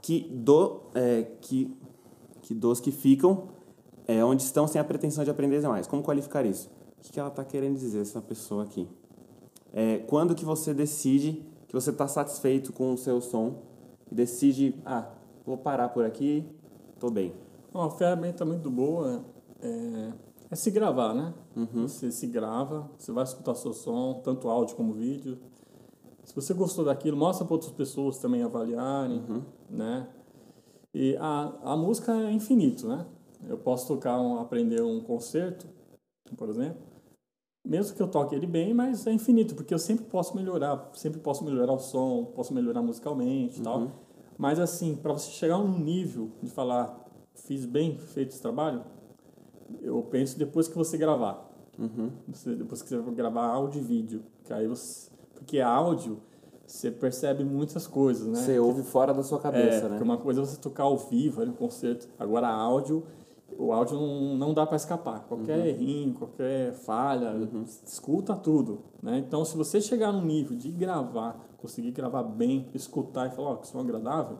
que, 0.00 0.20
do, 0.30 0.82
é, 0.94 1.26
que, 1.40 1.76
que 2.42 2.54
dos 2.54 2.80
que 2.80 2.90
ficam 2.90 3.48
é, 4.06 4.24
onde 4.24 4.42
estão 4.42 4.66
sem 4.66 4.80
a 4.80 4.84
pretensão 4.84 5.24
de 5.24 5.30
aprender 5.30 5.60
mais. 5.62 5.86
Como 5.86 6.02
qualificar 6.02 6.46
isso? 6.46 6.70
O 6.98 7.12
que 7.12 7.18
ela 7.18 7.28
está 7.28 7.44
querendo 7.44 7.76
dizer, 7.76 8.00
essa 8.00 8.20
pessoa 8.20 8.64
aqui? 8.64 8.88
É, 9.72 9.98
quando 9.98 10.34
que 10.34 10.44
você 10.44 10.72
decide 10.72 11.44
que 11.66 11.74
você 11.74 11.90
está 11.90 12.06
satisfeito 12.06 12.72
com 12.72 12.92
o 12.92 12.96
seu 12.96 13.20
som 13.20 13.62
e 14.10 14.14
decide, 14.14 14.74
ah, 14.84 15.10
vou 15.44 15.58
parar 15.58 15.88
por 15.88 16.04
aqui, 16.04 16.46
tô 16.98 17.10
bem. 17.10 17.34
Uma 17.74 17.90
ferramenta 17.90 18.44
muito 18.44 18.70
boa 18.70 19.24
é, 19.60 20.12
é 20.50 20.56
se 20.56 20.70
gravar, 20.70 21.12
né? 21.12 21.34
Você 21.74 22.10
se 22.10 22.26
grava, 22.26 22.88
você 22.96 23.12
vai 23.12 23.24
escutar 23.24 23.54
seu 23.54 23.72
som, 23.72 24.20
tanto 24.24 24.48
áudio 24.48 24.76
como 24.76 24.94
vídeo. 24.94 25.38
Se 26.26 26.34
você 26.34 26.52
gostou 26.52 26.84
daquilo, 26.84 27.16
mostra 27.16 27.46
para 27.46 27.54
outras 27.54 27.72
pessoas 27.72 28.18
também 28.18 28.42
avaliarem, 28.42 29.22
né? 29.70 30.08
E 30.92 31.16
a, 31.18 31.52
a 31.62 31.76
música 31.76 32.12
é 32.12 32.32
infinito, 32.32 32.88
né? 32.88 33.06
Eu 33.48 33.56
posso 33.56 33.86
tocar, 33.86 34.20
um, 34.20 34.40
aprender 34.40 34.82
um 34.82 35.00
concerto, 35.00 35.68
por 36.36 36.48
exemplo, 36.48 36.82
mesmo 37.64 37.96
que 37.96 38.02
eu 38.02 38.08
toque 38.08 38.34
ele 38.34 38.46
bem, 38.46 38.74
mas 38.74 39.06
é 39.06 39.12
infinito, 39.12 39.54
porque 39.54 39.72
eu 39.72 39.78
sempre 39.78 40.04
posso 40.06 40.34
melhorar, 40.34 40.90
sempre 40.94 41.20
posso 41.20 41.44
melhorar 41.44 41.72
o 41.72 41.78
som, 41.78 42.24
posso 42.34 42.52
melhorar 42.52 42.82
musicalmente 42.82 43.60
e 43.60 43.62
tal. 43.62 43.92
Mas 44.36 44.58
assim, 44.58 44.96
para 44.96 45.12
você 45.12 45.30
chegar 45.30 45.58
num 45.58 45.78
nível 45.78 46.32
de 46.42 46.50
falar, 46.50 47.08
fiz 47.34 47.64
bem 47.64 47.98
feito 47.98 48.30
esse 48.30 48.42
trabalho, 48.42 48.84
eu 49.80 50.02
penso 50.02 50.36
depois 50.36 50.66
que 50.66 50.76
você 50.76 50.98
gravar. 50.98 51.48
Você, 52.28 52.56
depois 52.56 52.82
que 52.82 52.88
você 52.88 53.10
gravar 53.12 53.46
áudio 53.46 53.80
e 53.80 53.84
vídeo. 53.84 54.22
Que 54.44 54.52
aí 54.52 54.66
você, 54.66 55.10
porque 55.36 55.60
áudio, 55.60 56.20
você 56.66 56.90
percebe 56.90 57.44
muitas 57.44 57.86
coisas, 57.86 58.26
né? 58.26 58.34
Você 58.34 58.58
ouve 58.58 58.82
fora 58.82 59.14
da 59.14 59.22
sua 59.22 59.38
cabeça, 59.38 59.78
é, 59.78 59.82
né? 59.82 59.88
Porque 59.90 60.02
uma 60.02 60.16
coisa 60.16 60.42
é 60.42 60.44
você 60.44 60.56
tocar 60.56 60.84
ao 60.84 60.96
vivo 60.96 61.44
no 61.44 61.52
concerto. 61.52 62.08
Agora, 62.18 62.48
áudio, 62.48 63.04
o 63.56 63.72
áudio 63.72 63.96
não, 63.96 64.36
não 64.36 64.54
dá 64.54 64.66
para 64.66 64.76
escapar. 64.76 65.24
Qualquer 65.28 65.58
uhum. 65.58 65.66
errinho, 65.66 66.14
qualquer 66.14 66.72
falha, 66.72 67.30
uhum. 67.30 67.64
escuta 67.84 68.34
tudo. 68.34 68.80
Né? 69.02 69.18
Então, 69.18 69.44
se 69.44 69.56
você 69.56 69.80
chegar 69.80 70.12
num 70.12 70.24
nível 70.24 70.56
de 70.56 70.70
gravar, 70.70 71.38
conseguir 71.58 71.92
gravar 71.92 72.24
bem, 72.24 72.66
escutar 72.74 73.28
e 73.28 73.30
falar, 73.30 73.50
ó, 73.50 73.52
oh, 73.52 73.56
que 73.58 73.68
som 73.68 73.78
agradável, 73.78 74.38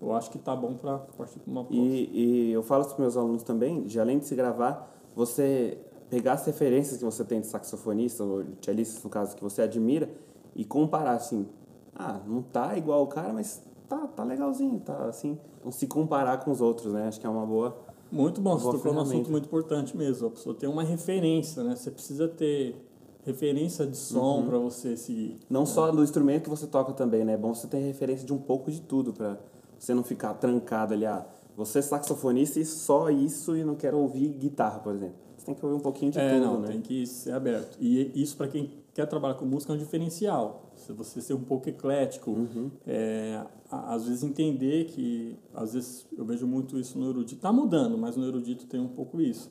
eu 0.00 0.14
acho 0.14 0.30
que 0.30 0.38
tá 0.38 0.54
bom 0.54 0.74
para 0.74 0.98
partir 0.98 1.38
para 1.40 1.50
uma 1.50 1.64
próxima. 1.64 1.86
E, 1.86 2.48
e 2.48 2.52
eu 2.52 2.62
falo 2.62 2.84
para 2.84 2.92
os 2.92 2.98
meus 2.98 3.16
alunos 3.16 3.42
também, 3.42 3.82
de 3.82 3.98
além 3.98 4.18
de 4.18 4.26
se 4.26 4.36
gravar, 4.36 4.92
você 5.14 5.78
pegar 6.08 6.34
as 6.34 6.46
referências 6.46 6.98
que 6.98 7.04
você 7.04 7.24
tem 7.24 7.40
de 7.40 7.46
saxofonista 7.46 8.24
ou 8.24 8.42
de 8.42 8.64
cellista, 8.64 9.00
no 9.02 9.10
caso, 9.10 9.36
que 9.36 9.42
você 9.42 9.62
admira, 9.62 10.08
e 10.54 10.64
comparar 10.64 11.12
assim, 11.12 11.46
ah, 11.94 12.20
não 12.26 12.42
tá 12.42 12.76
igual 12.76 13.02
o 13.02 13.06
cara, 13.06 13.32
mas 13.32 13.62
tá, 13.88 14.06
tá 14.06 14.24
legalzinho, 14.24 14.80
tá 14.80 15.06
assim, 15.06 15.38
não 15.64 15.72
se 15.72 15.86
comparar 15.86 16.38
com 16.38 16.50
os 16.50 16.60
outros, 16.60 16.92
né? 16.92 17.08
Acho 17.08 17.20
que 17.20 17.26
é 17.26 17.30
uma 17.30 17.44
boa 17.44 17.76
Muito 18.10 18.40
bom, 18.40 18.56
você 18.58 18.78
tocou 18.78 18.92
um 18.92 19.00
assunto 19.00 19.30
muito 19.30 19.46
importante 19.46 19.96
mesmo, 19.96 20.28
a 20.28 20.30
pessoa 20.30 20.54
tem 20.54 20.68
uma 20.68 20.82
referência, 20.82 21.62
né? 21.62 21.74
Você 21.74 21.90
precisa 21.90 22.28
ter 22.28 22.76
referência 23.24 23.84
de 23.84 23.96
som 23.96 24.38
uhum. 24.38 24.46
para 24.46 24.58
você 24.58 24.96
seguir. 24.96 25.40
Não 25.50 25.60
né? 25.60 25.66
só 25.66 25.90
do 25.90 26.04
instrumento 26.04 26.44
que 26.44 26.50
você 26.50 26.66
toca 26.66 26.92
também, 26.92 27.24
né? 27.24 27.32
É 27.32 27.36
bom 27.36 27.52
você 27.52 27.66
ter 27.66 27.78
referência 27.78 28.24
de 28.24 28.32
um 28.32 28.38
pouco 28.38 28.70
de 28.70 28.80
tudo 28.80 29.12
para 29.12 29.36
você 29.78 29.92
não 29.92 30.04
ficar 30.04 30.34
trancado 30.34 30.94
ali, 30.94 31.04
ah, 31.04 31.26
você 31.56 31.80
é 31.80 31.82
saxofonista 31.82 32.60
e 32.60 32.64
só 32.64 33.10
isso 33.10 33.56
e 33.56 33.64
não 33.64 33.74
quero 33.74 33.98
ouvir 33.98 34.28
guitarra, 34.28 34.78
por 34.78 34.94
exemplo. 34.94 35.25
Tem 35.46 35.54
que 35.54 35.64
ouvir 35.64 35.78
um 35.78 35.80
pouquinho 35.80 36.10
de 36.10 36.18
é, 36.18 36.34
tudo, 36.34 36.44
não, 36.44 36.60
né? 36.60 36.66
tem 36.66 36.80
que 36.80 37.06
ser 37.06 37.30
aberto. 37.30 37.78
E 37.80 38.10
isso 38.20 38.36
para 38.36 38.48
quem 38.48 38.68
quer 38.92 39.06
trabalhar 39.06 39.34
com 39.34 39.46
música 39.46 39.72
é 39.72 39.76
um 39.76 39.78
diferencial. 39.78 40.72
Se 40.74 40.92
você 40.92 41.20
ser 41.20 41.34
um 41.34 41.44
pouco 41.44 41.68
eclético, 41.68 42.32
uhum. 42.32 42.68
é, 42.84 43.46
às 43.70 44.06
vezes 44.08 44.24
entender 44.24 44.86
que, 44.86 45.38
às 45.54 45.74
vezes 45.74 46.04
eu 46.18 46.24
vejo 46.24 46.48
muito 46.48 46.76
isso 46.78 46.98
no 46.98 47.08
erudito, 47.08 47.36
está 47.36 47.52
mudando, 47.52 47.96
mas 47.96 48.16
no 48.16 48.26
erudito 48.26 48.66
tem 48.66 48.80
um 48.80 48.88
pouco 48.88 49.20
isso. 49.20 49.48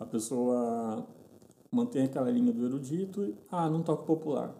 A 0.00 0.04
pessoa 0.04 1.06
mantém 1.70 2.02
aquela 2.02 2.30
linha 2.30 2.52
do 2.52 2.64
erudito 2.64 3.22
e, 3.24 3.36
ah, 3.48 3.70
não 3.70 3.82
toca 3.82 4.02
popular. 4.02 4.52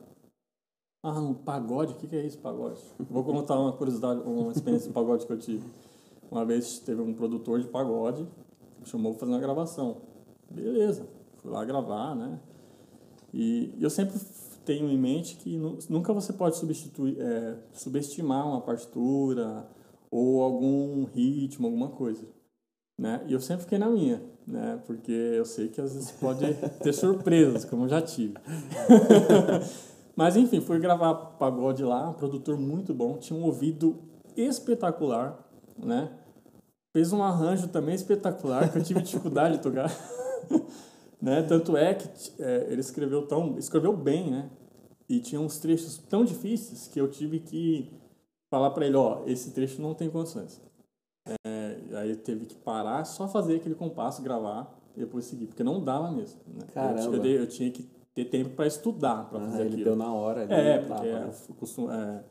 Ah, 1.03 1.19
um 1.21 1.35
pagode? 1.35 1.95
O 1.95 1.97
que, 1.97 2.07
que 2.07 2.17
é 2.17 2.25
isso, 2.25 2.39
pagode? 2.39 2.81
Vou 3.11 3.25
contar 3.25 3.59
uma 3.59 3.73
curiosidade, 3.73 4.21
uma 4.21 4.53
experiência 4.53 4.89
de 4.89 4.95
pagode 4.95 5.27
que 5.27 5.33
eu 5.33 5.39
tive. 5.39 5.65
Uma 6.31 6.45
vez 6.45 6.79
teve 6.79 7.01
um 7.01 7.15
produtor 7.15 7.61
de 7.61 7.67
pagode, 7.67 8.23
me 8.79 8.87
chamou 8.87 9.13
para 9.13 9.21
fazer 9.21 9.33
uma 9.33 9.41
gravação. 9.41 9.97
Beleza, 10.51 11.07
fui 11.39 11.51
lá 11.51 11.65
gravar, 11.65 12.15
né? 12.15 12.39
E 13.33 13.73
eu 13.81 13.91
sempre 13.91 14.19
tenho 14.65 14.91
em 14.91 14.99
mente 14.99 15.37
que 15.37 15.57
nunca 15.89 16.13
você 16.13 16.33
pode 16.33 16.57
substituir, 16.57 17.21
é, 17.21 17.57
subestimar 17.73 18.47
uma 18.47 18.61
partitura 18.61 19.67
ou 20.11 20.43
algum 20.43 21.05
ritmo, 21.05 21.67
alguma 21.67 21.89
coisa. 21.89 22.23
Né? 22.99 23.25
E 23.27 23.33
eu 23.33 23.41
sempre 23.41 23.63
fiquei 23.63 23.79
na 23.79 23.89
minha, 23.89 24.21
né? 24.47 24.81
Porque 24.87 25.13
eu 25.13 25.45
sei 25.45 25.69
que 25.69 25.81
às 25.81 25.95
vezes 25.95 26.11
pode 26.11 26.53
ter 26.83 26.93
surpresas, 26.93 27.65
como 27.65 27.85
eu 27.85 27.89
já 27.89 28.03
tive. 28.03 28.35
Mas 30.17 30.37
enfim, 30.37 30.61
fui 30.61 30.81
gravar 30.81 31.15
pagode 31.15 31.85
lá, 31.85 32.11
um 32.11 32.15
produtor 32.15 32.59
muito 32.59 32.93
bom, 32.93 33.19
tinha 33.19 33.39
um 33.39 33.45
ouvido 33.45 33.97
espetacular, 34.37 35.49
né? 35.79 36.11
Fez 36.93 37.13
um 37.13 37.23
arranjo 37.23 37.69
também 37.69 37.95
espetacular 37.95 38.71
que 38.73 38.79
eu 38.79 38.83
tive 38.83 39.01
dificuldade 39.01 39.59
de 39.59 39.63
tocar. 39.63 39.89
Né? 41.21 41.43
Tanto 41.43 41.77
é 41.77 41.95
que 41.95 42.09
é, 42.41 42.67
ele 42.71 42.81
escreveu 42.81 43.27
tão, 43.27 43.59
escreveu 43.59 43.97
bem, 43.97 44.31
né? 44.31 44.51
E 45.09 45.21
tinha 45.21 45.41
uns 45.41 45.59
trechos 45.59 45.99
tão 45.99 46.25
difíceis 46.25 46.87
que 46.89 47.01
eu 47.01 47.09
tive 47.09 47.41
que 47.41 47.91
falar 48.51 48.71
para 48.71 48.87
ele, 48.87 48.97
ó, 48.97 49.23
esse 49.27 49.51
trecho 49.53 49.81
não 49.81 49.95
tem 49.95 50.11
condições. 50.11 50.61
É, 51.47 51.77
aí 51.95 52.17
teve 52.17 52.47
que 52.47 52.55
parar, 52.55 53.05
só 53.05 53.29
fazer 53.29 53.57
aquele 53.57 53.75
compasso, 53.75 54.23
gravar 54.23 54.79
e 54.97 55.01
depois 55.01 55.25
seguir, 55.25 55.47
porque 55.47 55.63
não 55.63 55.83
dava 55.83 56.11
mesmo. 56.11 56.41
Né? 56.47 56.67
Caramba. 56.73 57.17
Eu, 57.17 57.25
eu, 57.25 57.41
eu 57.41 57.47
tinha 57.47 57.71
que 57.71 57.89
ter 58.15 58.25
tempo 58.27 58.51
para 58.51 58.67
estudar, 58.67 59.29
para 59.29 59.39
ah, 59.39 59.47
fazer 59.47 59.61
ele 59.61 59.69
aquilo. 59.69 59.85
deu 59.85 59.97
na 59.97 60.13
hora. 60.13 60.43
É, 60.53 60.79
porque 60.79 61.07
é, 61.07 61.31
costumo, 61.59 61.91
é, 61.91 62.25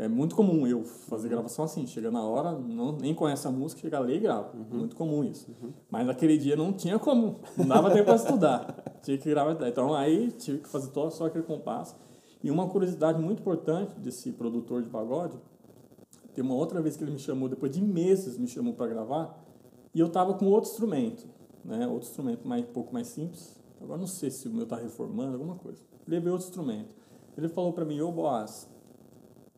é, 0.00 0.08
muito 0.08 0.34
comum 0.34 0.66
eu 0.66 0.82
fazer 0.84 1.28
uhum. 1.28 1.34
gravação 1.34 1.64
assim, 1.64 1.86
chega 1.86 2.10
na 2.10 2.22
hora, 2.22 2.52
não, 2.52 2.92
nem 2.92 3.14
conhece 3.14 3.46
a 3.46 3.50
música, 3.50 3.80
chega 3.80 3.98
ali 3.98 4.16
e 4.16 4.20
grava. 4.20 4.50
Uhum. 4.56 4.78
Muito 4.78 4.96
comum 4.96 5.22
isso. 5.22 5.54
Uhum. 5.62 5.72
Mas 5.90 6.06
naquele 6.06 6.38
dia 6.38 6.56
não 6.56 6.72
tinha 6.72 6.98
como, 6.98 7.40
não 7.56 7.66
dava 7.66 7.90
tempo 7.90 8.06
para 8.06 8.16
estudar. 8.16 8.84
Tinha 9.02 9.16
que 9.16 9.30
gravar. 9.30 9.66
Então 9.66 9.94
aí 9.94 10.30
tive 10.32 10.58
que 10.58 10.68
fazer 10.68 10.90
todo, 10.90 11.10
só 11.10 11.26
aquele 11.26 11.44
compasso. 11.44 11.96
E 12.42 12.50
uma 12.50 12.68
curiosidade 12.68 13.18
muito 13.18 13.40
importante 13.40 13.98
desse 13.98 14.30
produtor 14.32 14.82
de 14.82 14.90
pagode, 14.90 15.38
tem 16.34 16.44
uma 16.44 16.54
outra 16.54 16.82
vez 16.82 16.96
que 16.96 17.04
ele 17.04 17.10
me 17.10 17.18
chamou, 17.18 17.48
depois 17.48 17.72
de 17.72 17.82
meses 17.82 18.36
me 18.36 18.46
chamou 18.46 18.74
para 18.74 18.86
gravar, 18.86 19.42
e 19.94 20.00
eu 20.00 20.08
tava 20.10 20.34
com 20.34 20.46
outro 20.46 20.70
instrumento, 20.70 21.26
né? 21.64 21.86
Outro 21.88 22.08
instrumento 22.08 22.46
mais, 22.46 22.62
um 22.62 22.72
pouco 22.72 22.92
mais 22.92 23.06
simples, 23.06 23.60
Agora 23.80 23.98
não 23.98 24.06
sei 24.06 24.30
se 24.30 24.46
o 24.46 24.52
meu 24.52 24.66
tá 24.66 24.76
reformando, 24.76 25.32
alguma 25.32 25.56
coisa. 25.56 25.80
Levei 26.06 26.30
outro 26.30 26.46
instrumento. 26.46 26.94
Ele 27.36 27.48
falou 27.48 27.72
para 27.72 27.84
mim, 27.84 28.00
ô 28.00 28.12
Boaz, 28.12 28.68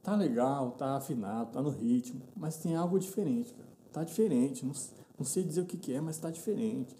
tá 0.02 0.16
legal, 0.16 0.72
tá 0.72 0.96
afinado, 0.96 1.52
tá 1.52 1.62
no 1.62 1.70
ritmo, 1.70 2.20
mas 2.36 2.56
tem 2.56 2.74
algo 2.74 2.98
diferente, 2.98 3.52
cara. 3.52 3.68
Tá 3.92 4.04
diferente, 4.04 4.64
não, 4.64 4.72
não 5.18 5.24
sei 5.24 5.44
dizer 5.44 5.60
o 5.60 5.66
que, 5.66 5.76
que 5.76 5.92
é, 5.92 6.00
mas 6.00 6.18
tá 6.18 6.30
diferente. 6.30 6.96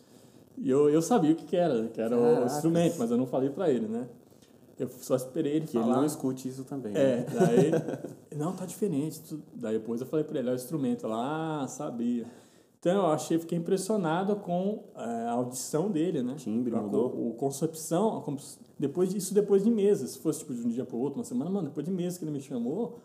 E 0.56 0.68
eu, 0.68 0.90
eu 0.90 1.00
sabia 1.00 1.32
o 1.32 1.34
que, 1.34 1.44
que 1.44 1.56
era, 1.56 1.88
que 1.88 2.00
era 2.00 2.16
Caraca. 2.16 2.42
o 2.42 2.46
instrumento, 2.46 2.96
mas 2.98 3.10
eu 3.10 3.16
não 3.16 3.26
falei 3.26 3.50
para 3.50 3.70
ele, 3.70 3.88
né? 3.88 4.06
Eu 4.78 4.88
só 4.88 5.16
esperei 5.16 5.54
ele 5.54 5.66
que 5.66 5.74
falar. 5.74 5.86
ele 5.86 5.96
não 5.96 6.04
escute 6.04 6.48
isso 6.48 6.64
também. 6.64 6.92
É, 6.94 7.18
né? 7.18 7.26
daí, 7.32 7.70
não, 8.36 8.52
tá 8.52 8.66
diferente. 8.66 9.22
Daí 9.54 9.78
depois 9.78 10.00
eu 10.00 10.06
falei 10.06 10.24
para 10.24 10.38
ele, 10.38 10.48
olha 10.48 10.56
o 10.56 10.60
instrumento. 10.60 11.06
Lá, 11.06 11.62
ah, 11.62 11.68
sabia. 11.68 12.26
Então 12.82 12.96
eu 12.96 13.06
achei, 13.06 13.38
fiquei 13.38 13.56
impressionado 13.56 14.34
com 14.34 14.82
é, 14.96 15.04
a 15.28 15.30
audição 15.34 15.88
dele, 15.88 16.20
né? 16.20 16.34
Timbre, 16.34 16.74
mudou. 16.74 17.32
A, 17.32 17.38
concepção, 17.38 18.18
a, 18.18 18.36
depois 18.76 19.10
disso 19.10 19.32
depois 19.32 19.62
de 19.62 19.70
meses, 19.70 20.10
se 20.10 20.18
fosse 20.18 20.40
tipo 20.40 20.52
de 20.52 20.66
um 20.66 20.68
dia 20.68 20.84
para 20.84 20.96
o 20.96 20.98
outro, 20.98 21.20
uma 21.20 21.24
semana, 21.24 21.48
mano, 21.48 21.68
depois 21.68 21.86
de 21.86 21.92
meses 21.92 22.18
que 22.18 22.24
ele 22.24 22.32
me 22.32 22.40
chamou, 22.40 22.98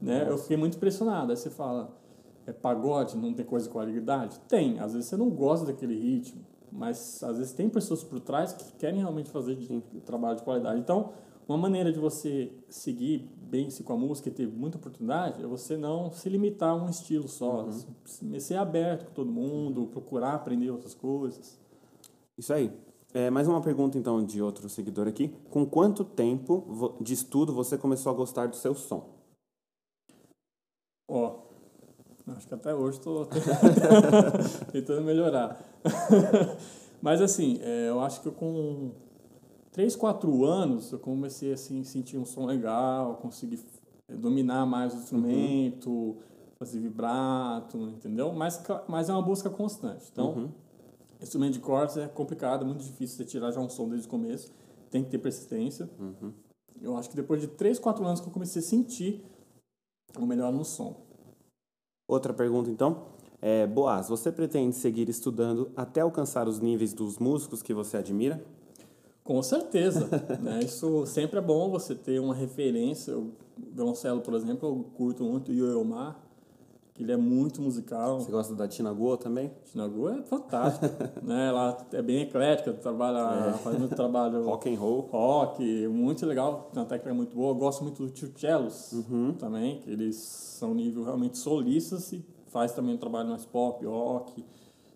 né? 0.00 0.20
Nossa. 0.20 0.30
Eu 0.30 0.38
fiquei 0.38 0.56
muito 0.56 0.76
impressionado. 0.76 1.32
Aí 1.32 1.36
você 1.36 1.50
fala, 1.50 1.92
é 2.46 2.52
pagode, 2.52 3.16
não 3.16 3.34
tem 3.34 3.44
coisa 3.44 3.66
de 3.66 3.72
qualidade? 3.72 4.38
Tem, 4.48 4.78
às 4.78 4.92
vezes 4.92 5.08
você 5.08 5.16
não 5.16 5.30
gosta 5.30 5.66
daquele 5.66 5.98
ritmo, 5.98 6.40
mas 6.70 7.20
às 7.24 7.38
vezes 7.38 7.52
tem 7.52 7.68
pessoas 7.68 8.04
por 8.04 8.20
trás 8.20 8.52
que 8.52 8.72
querem 8.74 9.00
realmente 9.00 9.30
fazer 9.30 9.56
de, 9.56 9.80
trabalho 10.06 10.36
de 10.36 10.44
qualidade. 10.44 10.78
Então, 10.78 11.10
uma 11.48 11.58
maneira 11.58 11.90
de 11.90 11.98
você 11.98 12.52
seguir 12.68 13.28
bem-se 13.48 13.82
com 13.82 13.92
a 13.92 13.96
música 13.96 14.28
e 14.28 14.32
ter 14.32 14.46
muita 14.46 14.76
oportunidade 14.76 15.42
é 15.42 15.46
você 15.46 15.76
não 15.76 16.12
se 16.12 16.28
limitar 16.28 16.70
a 16.70 16.74
um 16.74 16.88
estilo 16.88 17.26
só. 17.28 17.64
Uhum. 17.64 18.40
Ser 18.40 18.56
aberto 18.56 19.06
com 19.06 19.12
todo 19.12 19.32
mundo, 19.32 19.86
procurar 19.86 20.34
aprender 20.34 20.70
outras 20.70 20.94
coisas. 20.94 21.58
Isso 22.36 22.52
aí. 22.52 22.72
É, 23.14 23.30
mais 23.30 23.48
uma 23.48 23.62
pergunta, 23.62 23.96
então, 23.96 24.22
de 24.22 24.42
outro 24.42 24.68
seguidor 24.68 25.08
aqui. 25.08 25.28
Com 25.50 25.64
quanto 25.64 26.04
tempo 26.04 26.96
de 27.00 27.14
estudo 27.14 27.54
você 27.54 27.78
começou 27.78 28.12
a 28.12 28.14
gostar 28.14 28.48
do 28.48 28.56
seu 28.56 28.74
som? 28.74 29.08
Ó, 31.10 31.36
oh, 32.26 32.30
acho 32.32 32.46
que 32.46 32.54
até 32.54 32.74
hoje 32.74 32.98
estou 32.98 33.26
tentando 34.70 35.02
melhorar. 35.02 35.58
Mas, 37.00 37.22
assim, 37.22 37.58
é, 37.62 37.88
eu 37.88 38.00
acho 38.00 38.20
que 38.20 38.30
com 38.30 38.92
três, 39.78 39.94
quatro 39.94 40.44
anos 40.44 40.90
eu 40.90 40.98
comecei 40.98 41.52
assim 41.52 41.84
sentir 41.84 42.18
um 42.18 42.24
som 42.24 42.44
legal, 42.44 43.14
consegui 43.18 43.60
eh, 44.08 44.16
dominar 44.16 44.66
mais 44.66 44.92
o 44.92 44.96
instrumento, 44.96 45.88
uhum. 45.88 46.16
fazer 46.58 46.80
vibrato, 46.80 47.78
entendeu? 47.78 48.32
Mas, 48.32 48.60
mas 48.88 49.08
é 49.08 49.12
uma 49.12 49.22
busca 49.22 49.48
constante. 49.48 50.08
Então, 50.10 50.32
uhum. 50.32 50.50
instrumento 51.22 51.52
de 51.52 51.60
cordas 51.60 51.96
é 51.96 52.08
complicado, 52.08 52.62
é 52.62 52.66
muito 52.66 52.82
difícil 52.82 53.24
de 53.24 53.30
tirar 53.30 53.52
já 53.52 53.60
um 53.60 53.68
som 53.68 53.88
desde 53.88 54.08
o 54.08 54.10
começo. 54.10 54.52
Tem 54.90 55.04
que 55.04 55.10
ter 55.10 55.18
persistência. 55.18 55.88
Uhum. 55.96 56.32
Eu 56.82 56.96
acho 56.96 57.08
que 57.08 57.14
depois 57.14 57.40
de 57.40 57.46
três, 57.46 57.78
quatro 57.78 58.04
anos 58.04 58.20
que 58.20 58.26
eu 58.26 58.32
comecei 58.32 58.60
a 58.60 58.64
sentir 58.64 59.24
o 60.18 60.26
melhor 60.26 60.52
no 60.52 60.64
som. 60.64 61.06
Outra 62.08 62.34
pergunta, 62.34 62.68
então. 62.68 63.12
É, 63.40 63.64
Boaz, 63.64 64.08
você 64.08 64.32
pretende 64.32 64.74
seguir 64.74 65.08
estudando 65.08 65.70
até 65.76 66.00
alcançar 66.00 66.48
os 66.48 66.58
níveis 66.58 66.92
dos 66.92 67.18
músicos 67.18 67.62
que 67.62 67.72
você 67.72 67.96
admira? 67.96 68.44
Com 69.28 69.42
certeza. 69.42 70.08
né? 70.40 70.60
Isso 70.60 71.04
sempre 71.04 71.38
é 71.38 71.42
bom 71.42 71.68
você 71.68 71.94
ter 71.94 72.18
uma 72.18 72.34
referência. 72.34 73.14
O 73.14 73.34
violoncelo, 73.74 74.22
por 74.22 74.32
exemplo, 74.32 74.66
eu 74.66 74.84
curto 74.96 75.22
muito 75.22 75.52
o 75.52 75.54
Yoyomar, 75.54 76.16
que 76.94 77.02
ele 77.02 77.12
é 77.12 77.16
muito 77.18 77.60
musical. 77.60 78.18
Você 78.18 78.30
gosta 78.30 78.54
da 78.54 78.66
Tina 78.66 78.90
Goa 78.90 79.18
também? 79.18 79.52
Tina 79.66 79.86
Goa 79.86 80.20
é 80.20 80.22
fantástico. 80.22 80.86
né? 81.22 81.48
Ela 81.48 81.76
é 81.92 82.00
bem 82.00 82.22
eclética, 82.22 82.72
trabalha, 82.72 83.50
é. 83.50 83.52
faz 83.58 83.78
muito 83.78 83.94
trabalho... 83.94 84.44
rock 84.48 84.74
and 84.74 84.78
roll. 84.78 85.00
Rock, 85.12 85.88
muito 85.88 86.24
legal, 86.24 86.70
tem 86.72 86.82
uma 86.82 86.88
técnica 86.88 87.12
muito 87.12 87.36
boa. 87.36 87.50
Eu 87.50 87.56
gosto 87.56 87.84
muito 87.84 88.02
do 88.02 88.10
Tio 88.10 88.32
Cellos 88.34 88.92
uhum. 88.94 89.34
também, 89.34 89.80
que 89.80 89.90
eles 89.90 90.16
são 90.16 90.72
nível 90.72 91.04
realmente 91.04 91.36
solistas 91.36 92.10
e 92.14 92.24
faz 92.46 92.72
também 92.72 92.94
um 92.94 92.98
trabalho 92.98 93.28
mais 93.28 93.44
pop, 93.44 93.84
rock. 93.84 94.42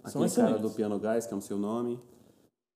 Aquele 0.03 0.31
cara 0.31 0.59
do 0.59 0.71
Piano 0.71 0.99
Guys, 0.99 1.27
que 1.27 1.35
é 1.35 1.37
o 1.37 1.40
seu 1.42 1.59
nome. 1.59 2.01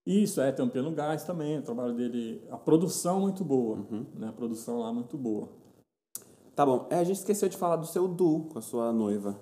Isso, 0.06 0.40
é, 0.40 0.52
tem 0.52 0.64
um 0.64 0.68
piano 0.68 0.92
gás 0.92 1.24
também, 1.24 1.58
o 1.58 1.62
trabalho 1.62 1.92
dele, 1.92 2.40
a 2.48 2.56
produção 2.56 3.20
muito 3.20 3.44
boa, 3.44 3.78
uhum. 3.78 4.06
né, 4.14 4.28
a 4.28 4.32
produção 4.32 4.78
lá 4.78 4.92
muito 4.92 5.18
boa. 5.18 5.48
Tá 6.54 6.64
bom. 6.64 6.86
É, 6.88 7.00
a 7.00 7.04
gente 7.04 7.16
esqueceu 7.16 7.48
de 7.48 7.56
falar 7.56 7.76
do 7.76 7.86
seu 7.86 8.06
duo 8.06 8.44
com 8.44 8.58
a 8.58 8.62
sua 8.62 8.92
noiva. 8.92 9.38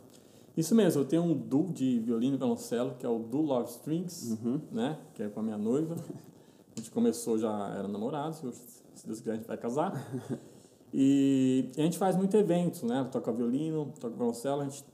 Isso 0.56 0.74
mesmo, 0.74 1.02
eu 1.02 1.04
tenho 1.04 1.22
um 1.22 1.34
duo 1.36 1.72
de 1.72 1.98
violino 2.00 2.36
e 2.36 2.38
violoncelo, 2.38 2.94
que 2.98 3.04
é 3.04 3.08
o 3.08 3.18
Duo 3.18 3.42
Love 3.42 3.70
Strings, 3.70 4.38
Uhum. 4.42 4.60
né? 4.72 4.98
Que 5.12 5.24
é 5.24 5.28
com 5.28 5.40
a 5.40 5.42
minha 5.42 5.58
noiva. 5.58 5.96
A 5.96 6.80
gente 6.80 6.90
começou 6.90 7.38
já, 7.38 7.74
era 7.76 7.86
namorado, 7.86 8.34
se 8.34 9.06
Deus 9.06 9.18
quiser 9.20 9.32
a 9.32 9.36
gente 9.36 9.46
vai 9.46 9.58
casar. 9.58 9.92
E, 10.96 11.72
a 11.76 11.80
gente 11.80 11.98
faz 11.98 12.14
muito 12.14 12.36
eventos, 12.36 12.84
né? 12.84 13.08
Toca 13.10 13.32
violino, 13.32 13.92
toca 13.98 14.14
violoncelo, 14.14 14.60
a 14.60 14.64
gente 14.64 14.84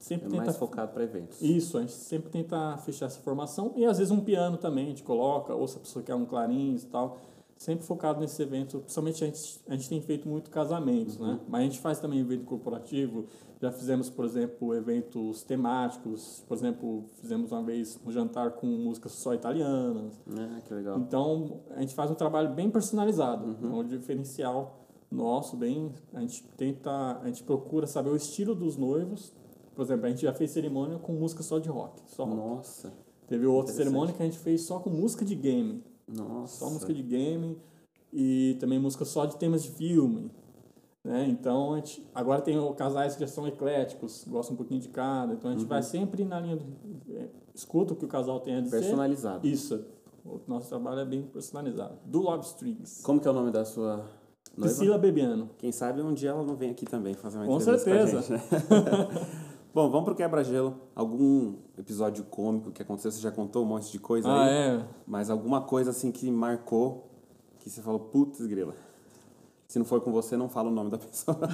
sempre 0.00 0.26
É 0.26 0.30
tenta... 0.30 0.44
mais 0.44 0.56
focado 0.56 0.92
para 0.92 1.04
eventos. 1.04 1.40
Isso, 1.40 1.78
a 1.78 1.82
gente 1.82 1.92
sempre 1.92 2.30
tenta 2.30 2.76
fechar 2.78 3.06
essa 3.06 3.20
formação. 3.20 3.72
E 3.76 3.84
às 3.84 3.98
vezes 3.98 4.10
um 4.10 4.20
piano 4.20 4.56
também 4.56 4.86
a 4.86 4.88
gente 4.88 5.04
coloca, 5.04 5.54
ou 5.54 5.68
se 5.68 5.76
a 5.76 5.80
pessoa 5.80 6.02
quer 6.02 6.14
um 6.14 6.24
clarins 6.24 6.82
e 6.82 6.86
tal. 6.86 7.18
Sempre 7.56 7.84
focado 7.84 8.18
nesse 8.18 8.42
evento. 8.42 8.78
Principalmente 8.78 9.22
a 9.22 9.26
gente, 9.26 9.60
a 9.68 9.76
gente 9.76 9.88
tem 9.90 10.00
feito 10.00 10.26
muito 10.26 10.50
casamentos, 10.50 11.18
né? 11.18 11.38
Mas 11.46 11.60
a 11.60 11.64
gente 11.64 11.78
faz 11.78 12.00
também 12.00 12.18
evento 12.18 12.46
corporativo. 12.46 13.26
Já 13.60 13.70
fizemos, 13.70 14.08
por 14.08 14.24
exemplo, 14.24 14.74
eventos 14.74 15.42
temáticos. 15.42 16.42
Por 16.48 16.56
exemplo, 16.56 17.04
fizemos 17.20 17.52
uma 17.52 17.62
vez 17.62 18.00
um 18.06 18.10
jantar 18.10 18.52
com 18.52 18.66
músicas 18.66 19.12
só 19.12 19.34
italianas. 19.34 20.18
Ah, 20.26 20.60
que 20.66 20.72
legal. 20.72 20.98
Então, 21.00 21.60
a 21.76 21.80
gente 21.80 21.94
faz 21.94 22.10
um 22.10 22.14
trabalho 22.14 22.54
bem 22.54 22.70
personalizado. 22.70 23.54
É 23.62 23.66
um 23.66 23.84
diferencial 23.84 24.78
nosso, 25.10 25.54
bem... 25.54 25.92
A 26.14 26.20
gente 26.20 26.42
tenta... 26.56 27.18
A 27.20 27.26
gente 27.26 27.42
procura 27.42 27.86
saber 27.86 28.08
o 28.08 28.16
estilo 28.16 28.54
dos 28.54 28.78
noivos. 28.78 29.34
Por 29.80 29.84
exemplo, 29.84 30.04
a 30.04 30.08
gente 30.10 30.20
já 30.20 30.34
fez 30.34 30.50
cerimônia 30.50 30.98
com 30.98 31.10
música 31.14 31.42
só 31.42 31.58
de 31.58 31.70
rock. 31.70 32.02
Só 32.04 32.24
rock. 32.24 32.36
Nossa. 32.36 32.92
Teve 33.26 33.46
outra 33.46 33.72
cerimônia 33.72 34.12
que 34.12 34.22
a 34.22 34.26
gente 34.26 34.38
fez 34.38 34.60
só 34.60 34.78
com 34.78 34.90
música 34.90 35.24
de 35.24 35.34
game. 35.34 35.82
Nossa. 36.06 36.58
Só 36.58 36.68
música 36.70 36.92
de 36.92 37.02
game 37.02 37.56
e 38.12 38.58
também 38.60 38.78
música 38.78 39.06
só 39.06 39.24
de 39.24 39.38
temas 39.38 39.62
de 39.62 39.70
filme. 39.70 40.30
Né? 41.02 41.28
Então, 41.30 41.72
a 41.72 41.76
gente, 41.76 42.06
agora 42.14 42.42
tem 42.42 42.58
casais 42.74 43.14
que 43.14 43.20
já 43.22 43.26
são 43.26 43.48
ecléticos, 43.48 44.26
gostam 44.28 44.52
um 44.52 44.56
pouquinho 44.58 44.82
de 44.82 44.90
cada. 44.90 45.32
Então, 45.32 45.50
a 45.50 45.54
gente 45.54 45.64
vai 45.64 45.82
sempre 45.82 46.26
na 46.26 46.38
linha 46.40 46.56
do... 46.56 46.66
é, 47.14 47.30
Escuta 47.54 47.94
o 47.94 47.96
que 47.96 48.04
o 48.04 48.08
casal 48.08 48.38
tem 48.38 48.56
a 48.56 48.60
dizer. 48.60 48.82
Personalizado. 48.82 49.48
Isso. 49.48 49.82
O 50.26 50.42
nosso 50.46 50.68
trabalho 50.68 51.00
é 51.00 51.06
bem 51.06 51.22
personalizado. 51.22 51.94
Do 52.04 52.20
Love 52.20 52.44
Strings. 52.44 53.00
Como 53.02 53.18
que 53.18 53.26
é 53.26 53.30
o 53.30 53.34
nome 53.34 53.50
da 53.50 53.64
sua 53.64 53.96
noiva? 53.96 54.10
Priscila 54.60 54.98
Bebiano. 54.98 55.48
Quem 55.56 55.72
sabe 55.72 56.02
um 56.02 56.12
dia 56.12 56.28
ela 56.28 56.42
não 56.42 56.54
vem 56.54 56.70
aqui 56.70 56.84
também 56.84 57.14
fazer 57.14 57.38
uma 57.38 57.46
Com 57.46 57.58
entrevista 57.58 57.90
com 57.90 58.18
a 58.18 58.22
certeza. 58.22 59.40
Bom, 59.72 59.88
vamos 59.88 60.04
pro 60.04 60.14
quebra-gelo. 60.16 60.76
Algum 60.96 61.54
episódio 61.78 62.24
cômico 62.24 62.72
que 62.72 62.82
aconteceu? 62.82 63.12
Você 63.12 63.20
já 63.20 63.30
contou 63.30 63.62
um 63.62 63.66
monte 63.68 63.90
de 63.92 63.98
coisa 64.00 64.28
Ah, 64.28 64.44
aí? 64.44 64.50
é. 64.52 64.84
Mas 65.06 65.30
alguma 65.30 65.60
coisa 65.62 65.90
assim 65.90 66.10
que 66.10 66.28
marcou, 66.30 67.08
que 67.60 67.70
você 67.70 67.80
falou, 67.80 68.00
putz, 68.00 68.44
grila. 68.46 68.74
Se 69.68 69.78
não 69.78 69.86
for 69.86 70.00
com 70.00 70.10
você, 70.10 70.36
não 70.36 70.48
fala 70.48 70.68
o 70.68 70.72
nome 70.72 70.90
da 70.90 70.98
pessoa. 70.98 71.36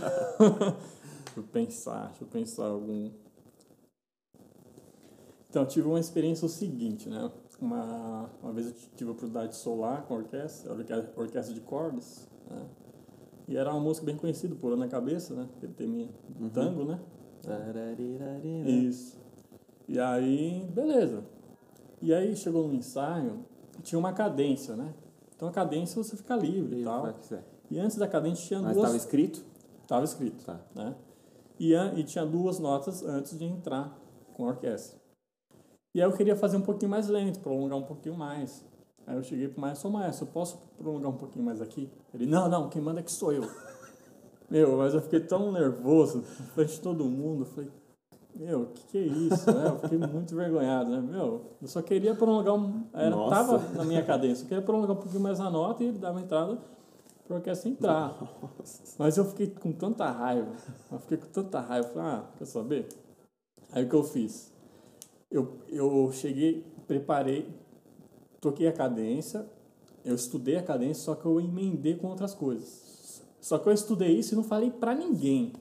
Deixa 1.26 1.40
eu 1.40 1.42
pensar, 1.52 2.07
deixa 2.09 2.24
eu 2.24 2.29
pensar 2.29 2.64
algum. 2.66 3.11
Então, 5.50 5.62
eu 5.62 5.68
tive 5.68 5.87
uma 5.87 6.00
experiência 6.00 6.46
o 6.46 6.48
seguinte, 6.48 7.11
né? 7.11 7.31
Uma, 7.61 8.31
uma 8.42 8.52
vez 8.55 8.68
eu 8.68 8.72
tive 8.96 9.11
a 9.11 9.12
oportunidade 9.12 9.50
de 9.50 9.57
solar 9.57 10.07
com 10.07 10.14
a 10.14 10.16
orquestra, 10.18 10.72
a 10.72 10.74
orque- 10.74 10.92
orquestra 11.14 11.52
de 11.55 11.61
cordas, 11.61 12.26
né? 12.50 12.62
E 13.48 13.57
era 13.57 13.70
uma 13.70 13.81
música 13.81 14.07
bem 14.07 14.16
conhecida, 14.16 14.55
por 14.55 14.74
na 14.79 14.88
cabeça, 14.88 15.35
né? 15.35 15.46
Aquele 15.59 15.74
teminha 15.74 16.09
Uhum. 16.40 16.48
tango, 16.48 16.85
né? 16.85 16.98
Isso. 18.88 19.18
E 19.88 19.98
aí, 19.98 20.66
beleza. 20.72 21.24
E 22.02 22.12
aí 22.12 22.35
chegou 22.37 22.66
no 22.68 22.74
ensaio, 22.74 23.44
tinha 23.82 23.98
uma 23.98 24.12
cadência, 24.12 24.76
né? 24.76 24.92
Então 25.35 25.48
a 25.48 25.52
cadência 25.52 26.02
você 26.02 26.16
fica 26.16 26.35
livre 26.37 26.80
e 26.80 26.85
tal. 26.85 27.02
E 27.70 27.78
antes 27.78 27.96
da 27.96 28.06
cadência 28.09 28.46
tinha 28.46 28.61
Mas 28.61 28.74
duas. 28.74 28.85
estava 28.87 28.96
escrito? 28.96 29.44
Tava 29.87 30.04
escrito, 30.04 30.44
Tá. 30.44 30.61
né? 30.74 30.94
E, 31.59 31.72
e 31.74 32.04
tinha 32.04 32.24
duas 32.24 32.59
notas 32.59 33.02
antes 33.02 33.38
de 33.38 33.44
entrar 33.44 33.96
com 34.35 34.44
a 34.44 34.48
orquestra. 34.48 34.98
E 35.94 36.02
aí 36.02 36.06
eu 36.09 36.12
queria 36.12 36.37
fazer 36.37 36.56
um 36.59 36.62
pouquinho 36.62 36.90
mais 36.90 37.09
lento, 37.09 37.40
prolongar 37.40 37.78
um 37.78 37.82
pouquinho 37.85 38.14
mais. 38.16 38.64
Aí 39.06 39.16
eu 39.16 39.22
cheguei 39.22 39.48
pro 39.48 39.61
maestro, 39.61 39.90
maestro, 39.90 40.26
eu 40.26 40.32
posso 40.32 40.59
prolongar 40.76 41.11
um 41.11 41.16
pouquinho 41.16 41.44
mais 41.44 41.61
aqui? 41.62 41.90
Ele, 42.12 42.26
não, 42.26 42.48
não, 42.48 42.68
quem 42.68 42.82
manda 42.82 43.00
aqui 43.00 43.11
sou 43.11 43.32
eu. 43.32 43.44
Meu, 44.48 44.76
mas 44.76 44.94
eu 44.94 45.00
fiquei 45.00 45.20
tão 45.20 45.50
nervoso, 45.50 46.18
na 46.18 46.46
frente 46.46 46.74
de 46.74 46.80
todo 46.80 47.04
mundo, 47.04 47.44
falei, 47.44 47.70
meu, 48.35 48.62
o 48.62 48.66
que, 48.66 48.87
que 48.87 48.98
é 48.98 49.02
isso? 49.02 49.50
né? 49.52 49.68
Eu 49.68 49.78
fiquei 49.78 49.98
muito 49.98 50.32
envergonhado, 50.35 50.90
né? 50.90 51.00
Meu, 51.00 51.52
eu 51.61 51.68
só 51.68 51.82
queria 51.82 52.14
prolongar 52.14 52.54
um. 52.54 52.85
Era, 52.92 53.11
Nossa. 53.11 53.35
tava 53.35 53.59
na 53.74 53.85
minha 53.85 54.04
cadência, 54.04 54.44
eu 54.44 54.48
queria 54.48 54.62
prolongar 54.62 54.92
um 54.92 55.00
pouquinho 55.00 55.22
mais 55.22 55.40
a 55.40 55.50
nota 55.50 55.82
e 55.82 55.88
ele 55.88 55.98
dava 55.98 56.20
entrada 56.20 56.59
pra 57.26 57.37
orquestra 57.37 57.68
entrar. 57.68 58.16
Mas 58.98 59.16
eu 59.16 59.24
fiquei 59.24 59.48
com 59.48 59.72
tanta 59.72 60.09
raiva, 60.11 60.52
eu 60.92 60.98
fiquei 61.00 61.16
com 61.18 61.26
tanta 61.26 61.61
raiva, 61.61 61.88
eu 61.88 61.92
falei, 61.92 62.09
ah, 62.09 62.24
quer 62.38 62.44
saber? 62.44 62.88
Aí 63.72 63.85
o 63.85 63.88
que 63.88 63.94
eu 63.94 64.04
fiz? 64.04 64.52
Eu, 65.30 65.59
eu 65.68 66.11
cheguei, 66.12 66.64
preparei, 66.87 67.48
toquei 68.40 68.68
a 68.68 68.72
cadência, 68.72 69.44
eu 70.04 70.14
estudei 70.14 70.56
a 70.56 70.62
cadência, 70.62 71.04
só 71.04 71.14
que 71.14 71.26
eu 71.26 71.40
emendei 71.40 71.96
com 71.96 72.06
outras 72.06 72.32
coisas. 72.32 72.95
Só 73.46 73.59
que 73.59 73.68
eu 73.68 73.72
estudei 73.72 74.11
isso 74.18 74.35
e 74.35 74.37
não 74.37 74.42
falei 74.42 74.72
pra 74.72 74.92
ninguém. 74.92 75.52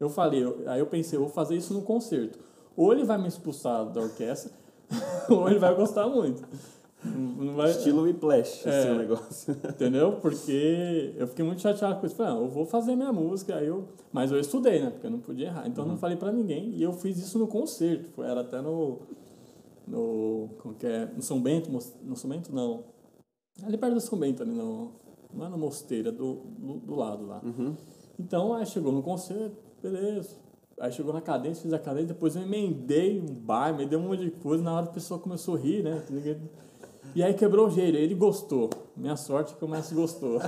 Eu 0.00 0.08
falei, 0.10 0.42
eu- 0.42 0.64
aí 0.66 0.80
eu 0.80 0.86
pensei, 0.86 1.16
eu 1.16 1.20
vou 1.22 1.30
fazer 1.30 1.54
isso 1.54 1.72
no 1.72 1.82
concerto. 1.82 2.36
Ou 2.76 2.92
ele 2.92 3.04
vai 3.04 3.16
me 3.16 3.28
expulsar 3.28 3.84
da 3.92 4.00
orquestra, 4.00 4.50
ou 5.30 5.48
ele 5.48 5.60
vai 5.60 5.72
gostar 5.72 6.08
muito. 6.08 6.42
Não 7.04 7.54
vai, 7.54 7.70
Estilo 7.70 8.02
Whiplash, 8.02 8.68
É. 8.68 8.90
o 8.90 8.96
negócio. 8.98 9.52
Entendeu? 9.70 10.14
Porque 10.20 11.14
eu 11.16 11.28
fiquei 11.28 11.44
muito 11.44 11.60
chateado 11.62 12.00
com 12.00 12.06
isso. 12.06 12.16
Falei, 12.16 12.32
ah, 12.32 12.36
eu 12.40 12.48
vou 12.48 12.66
fazer 12.66 12.96
minha 12.96 13.12
música, 13.12 13.54
aí 13.54 13.68
eu... 13.68 13.84
mas 14.12 14.32
eu 14.32 14.40
estudei, 14.40 14.82
né? 14.82 14.90
Porque 14.90 15.06
eu 15.06 15.10
não 15.12 15.20
podia 15.20 15.46
errar. 15.46 15.68
Então 15.68 15.84
eu 15.84 15.88
não 15.88 15.96
falei 15.96 16.16
pra 16.16 16.32
ninguém. 16.32 16.70
E 16.74 16.82
eu 16.82 16.92
fiz 16.92 17.16
isso 17.18 17.38
no 17.38 17.46
concerto. 17.46 18.08
Foi, 18.16 18.26
era 18.26 18.40
até 18.40 18.60
no. 18.60 18.98
No. 19.86 20.48
Como 20.58 20.74
que 20.74 20.88
é? 20.88 21.06
No 21.14 21.22
São 21.22 21.40
Bento? 21.40 21.70
No 21.70 22.16
São 22.16 22.28
Bento, 22.28 22.52
não. 22.52 22.82
Ali 23.62 23.78
perto 23.78 23.94
do 23.94 24.00
São 24.00 24.18
Bento, 24.18 24.42
ali 24.42 24.50
no. 24.52 24.90
Não 25.32 25.46
é 25.46 25.48
no 25.48 25.58
Mosteiro, 25.58 26.08
é 26.08 26.12
do, 26.12 26.34
do, 26.58 26.74
do 26.74 26.94
lado 26.94 27.26
lá. 27.26 27.42
Então 28.18 28.54
aí 28.54 28.66
chegou 28.66 28.92
no 28.92 29.02
concerto, 29.02 29.56
beleza. 29.82 30.36
Aí 30.80 30.92
chegou 30.92 31.12
na 31.12 31.20
cadência, 31.20 31.62
fiz 31.62 31.72
a 31.72 31.78
cadência, 31.78 32.08
depois 32.08 32.36
eu 32.36 32.42
emendei 32.42 33.20
um 33.20 33.26
bar, 33.26 33.76
me 33.76 33.84
deu 33.84 33.98
um 33.98 34.02
monte 34.08 34.24
de 34.24 34.30
coisa, 34.30 34.62
na 34.62 34.72
hora 34.72 34.86
a 34.86 34.90
pessoa 34.90 35.18
começou 35.18 35.56
a 35.56 35.58
rir, 35.58 35.82
né? 35.82 36.02
E 37.14 37.22
aí 37.22 37.32
quebrou 37.32 37.68
o 37.68 37.70
gelo, 37.70 37.96
ele 37.96 38.14
gostou. 38.14 38.68
Minha 38.94 39.16
sorte 39.16 39.54
é 39.54 39.56
que 39.56 39.64
o 39.64 39.68
Messi 39.68 39.94
gostou. 39.94 40.38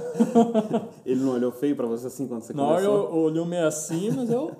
Ele 1.06 1.20
não 1.20 1.32
olhou 1.32 1.50
feio 1.50 1.74
pra 1.74 1.86
você 1.86 2.06
assim 2.06 2.28
quando 2.28 2.42
você 2.42 2.52
Na 2.52 2.64
hora 2.64 2.82
eu 2.82 2.90
começou? 3.06 3.22
olhei 3.22 3.44
meio 3.46 3.66
assim, 3.66 4.10
mas 4.10 4.30
eu 4.30 4.52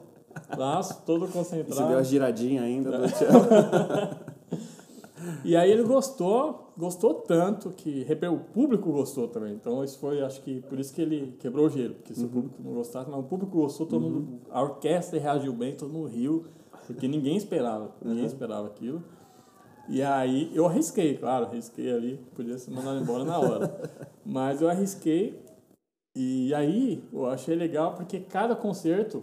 lá 0.57 0.83
todo 1.05 1.27
Você 1.27 1.33
concentrado. 1.33 1.89
deu 1.89 1.99
a 1.99 2.03
giradinha 2.03 2.63
ainda 2.63 2.91
do 2.91 3.05
E 5.45 5.55
aí 5.55 5.71
ele 5.71 5.83
gostou, 5.83 6.70
gostou 6.81 7.15
tanto 7.15 7.71
que 7.71 8.07
o 8.29 8.39
público 8.39 8.91
gostou 8.91 9.29
também. 9.29 9.55
Então 9.55 9.85
isso 9.85 9.99
foi, 9.99 10.23
acho 10.23 10.41
que 10.43 10.61
por 10.63 10.81
isso 10.81 10.93
que 10.93 11.03
ele 11.03 11.37
quebrou 11.39 11.67
o 11.67 11.71
gelo, 11.71 11.95
porque 11.95 12.15
se 12.15 12.25
o 12.25 12.29
público 12.29 12.57
não 12.63 12.73
gostasse, 12.73 13.09
mas 13.09 13.21
o 13.21 13.23
público 13.23 13.53
gostou, 13.57 13.87
todo 13.87 14.01
mundo, 14.01 14.41
a 14.51 14.63
orquestra 14.63 15.21
reagiu 15.21 15.53
bem, 15.53 15.77
todo 15.77 15.93
mundo 15.93 16.09
riu, 16.09 16.47
porque 16.87 17.07
ninguém 17.07 17.37
esperava, 17.37 17.95
ninguém 18.03 18.25
esperava 18.25 18.67
aquilo. 18.67 19.03
E 19.89 20.03
aí 20.03 20.51
eu 20.55 20.67
arrisquei, 20.67 21.17
claro, 21.17 21.47
arrisquei 21.47 21.93
ali, 21.93 22.21
podia 22.35 22.57
ser 22.59 22.71
mandado 22.71 23.01
embora 23.01 23.25
na 23.25 23.39
hora. 23.39 23.91
Mas 24.25 24.63
eu 24.63 24.69
arrisquei 24.69 25.41
e 26.17 26.53
aí 26.55 27.05
eu 27.13 27.27
achei 27.27 27.55
legal 27.55 27.95
porque 27.95 28.21
cada 28.21 28.57
concerto 28.57 29.23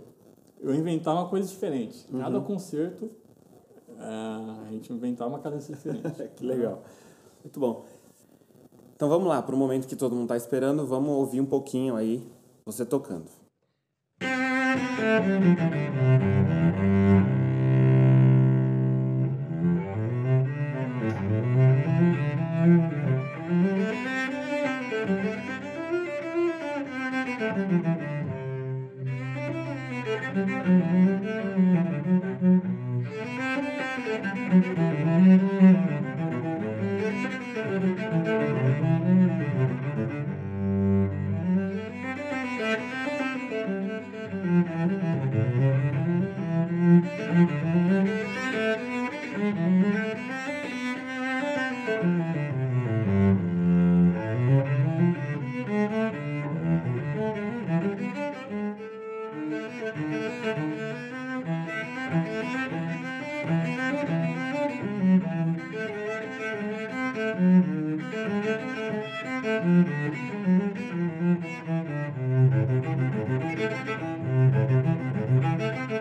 eu 0.59 0.73
inventava 0.73 1.21
uma 1.21 1.29
coisa 1.29 1.47
diferente. 1.47 2.05
Cada 2.11 2.39
concerto 2.41 3.09
ah, 3.99 4.65
a 4.67 4.71
gente 4.71 4.91
inventava 4.91 5.29
uma 5.29 5.39
cadência 5.39 5.73
diferente. 5.75 6.11
que 6.35 6.45
legal. 6.45 6.83
Muito 7.47 7.61
bom. 7.61 7.85
Então 8.93 9.07
vamos 9.07 9.25
lá, 9.25 9.41
para 9.41 9.55
o 9.55 9.57
momento 9.57 9.87
que 9.87 9.95
todo 9.95 10.11
mundo 10.11 10.23
está 10.23 10.35
esperando, 10.35 10.85
vamos 10.85 11.11
ouvir 11.11 11.39
um 11.39 11.45
pouquinho 11.45 11.95
aí 11.95 12.27
você 12.65 12.85
tocando. 12.85 13.31
Música 30.35 31.66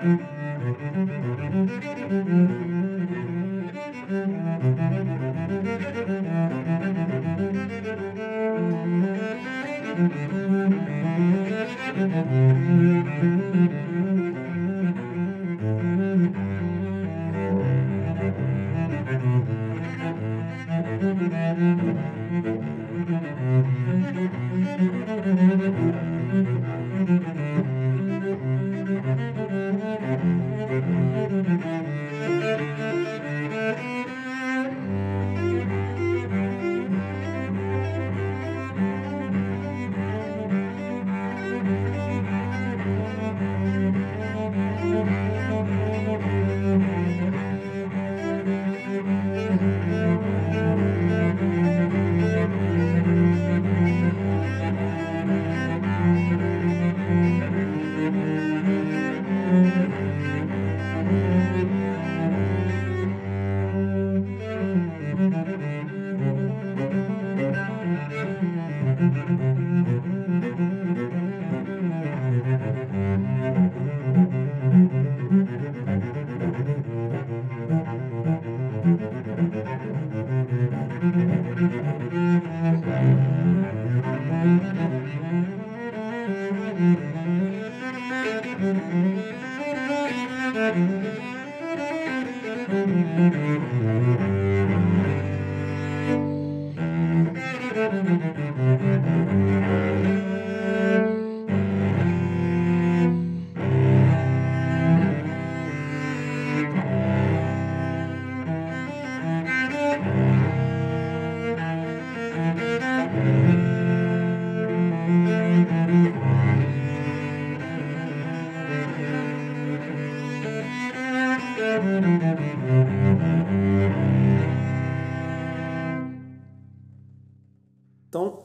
Thank 0.07 0.21
you. 2.29 2.46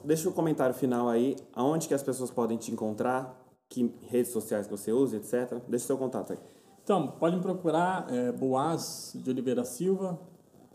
Deixa 0.04 0.30
o 0.30 0.34
comentário 0.34 0.74
final 0.74 1.10
aí, 1.10 1.36
aonde 1.54 1.88
que 1.88 1.94
as 1.94 2.04
pessoas 2.04 2.32
podem 2.32 2.58
te 2.58 2.72
encontrar, 2.72 3.38
que 3.70 3.94
redes 4.02 4.32
sociais 4.32 4.68
que 4.68 4.72
você 4.72 4.92
usa, 4.92 5.18
etc. 5.18 5.62
Deixa 5.68 5.86
o 5.86 5.88
seu 5.88 5.98
contato 5.98 6.34
aí. 6.34 6.40
Então, 6.84 7.08
pode 7.08 7.36
me 7.36 7.42
procurar, 7.42 8.12
é, 8.12 8.32
Boaz 8.32 9.14
de 9.16 9.30
Oliveira 9.30 9.64
Silva, 9.64 10.20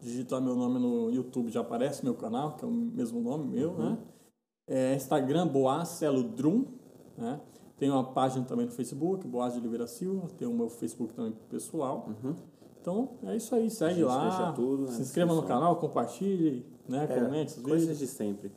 digitar 0.00 0.40
meu 0.40 0.54
nome 0.54 0.78
no 0.78 1.10
YouTube 1.10 1.50
já 1.50 1.60
aparece 1.60 2.04
meu 2.04 2.14
canal, 2.14 2.56
que 2.56 2.64
é 2.64 2.68
o 2.68 2.70
mesmo 2.70 3.20
nome 3.20 3.48
meu, 3.48 3.70
uhum. 3.70 3.90
né? 3.90 3.98
É, 4.68 4.94
Instagram, 4.94 5.46
Boaz 5.46 5.88
Celo 5.88 6.22
Drum, 6.22 6.64
né? 7.16 7.40
Tem 7.78 7.90
uma 7.90 8.04
página 8.04 8.44
também 8.44 8.66
no 8.66 8.72
Facebook, 8.72 9.26
Boaz 9.26 9.52
de 9.52 9.60
Oliveira 9.60 9.86
Silva, 9.86 10.28
tem 10.38 10.48
o 10.48 10.52
meu 10.52 10.68
Facebook 10.68 11.12
também 11.12 11.34
pessoal. 11.48 12.08
Uhum. 12.08 12.34
Então, 12.80 13.10
é 13.24 13.36
isso 13.36 13.54
aí, 13.54 13.68
segue 13.68 14.04
lá, 14.04 14.52
tudo, 14.52 14.88
se 14.88 15.02
inscreva 15.02 15.34
no 15.34 15.42
canal, 15.42 15.76
compartilhe, 15.76 16.64
né? 16.88 17.04
É, 17.10 17.20
Comente. 17.20 17.60
Coisas 17.60 17.98
de 17.98 18.06
sempre. 18.06 18.52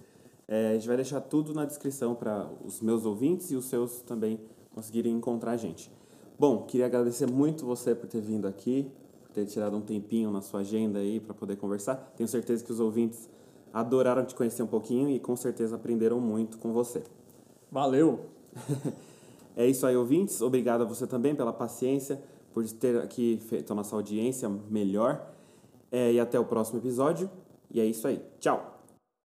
É, 0.52 0.70
a 0.70 0.74
gente 0.74 0.88
vai 0.88 0.96
deixar 0.96 1.22
tudo 1.22 1.54
na 1.54 1.64
descrição 1.64 2.16
para 2.16 2.50
os 2.66 2.82
meus 2.82 3.06
ouvintes 3.06 3.52
e 3.52 3.56
os 3.56 3.66
seus 3.66 4.02
também 4.02 4.40
conseguirem 4.74 5.14
encontrar 5.14 5.52
a 5.52 5.58
gente. 5.58 5.92
Bom, 6.40 6.64
queria 6.64 6.88
agradecer 6.88 7.30
muito 7.30 7.68
você 7.68 7.94
por 7.94 8.08
ter 8.08 8.20
vindo 8.20 8.48
aqui, 8.48 8.92
por 9.22 9.32
ter 9.32 9.46
tirado 9.46 9.78
um 9.78 9.82
tempinho 9.82 10.32
na 10.32 10.42
sua 10.42 10.62
agenda 10.62 10.98
aí 10.98 11.20
para 11.20 11.36
poder 11.36 11.56
conversar. 11.58 12.14
Tenho 12.18 12.28
certeza 12.28 12.64
que 12.64 12.72
os 12.72 12.80
ouvintes 12.80 13.30
adoraram 13.72 14.26
te 14.26 14.34
conhecer 14.34 14.64
um 14.64 14.68
pouquinho 14.68 15.08
e 15.12 15.20
com 15.20 15.36
certeza 15.36 15.76
aprenderam 15.76 16.20
muito 16.20 16.58
com 16.58 16.74
você. 16.74 17.04
Valeu! 17.72 18.22
é 19.56 19.68
isso 19.68 19.86
aí, 19.86 19.96
ouvintes. 19.96 20.42
Obrigado 20.42 20.82
a 20.82 20.86
você 20.86 21.06
também 21.06 21.36
pela 21.36 21.54
paciência, 21.54 22.20
por 22.56 22.68
ter 22.72 22.98
aqui 22.98 23.38
feito 23.50 23.72
a 23.72 23.76
nossa 23.76 23.96
audiência 23.96 24.50
melhor. 24.68 25.32
É, 25.92 26.12
e 26.12 26.20
até 26.20 26.40
o 26.40 26.46
próximo 26.46 26.80
episódio. 26.80 27.30
E 27.70 27.80
é 27.80 27.86
isso 27.86 28.08
aí. 28.08 28.20
Tchau! 28.40 28.79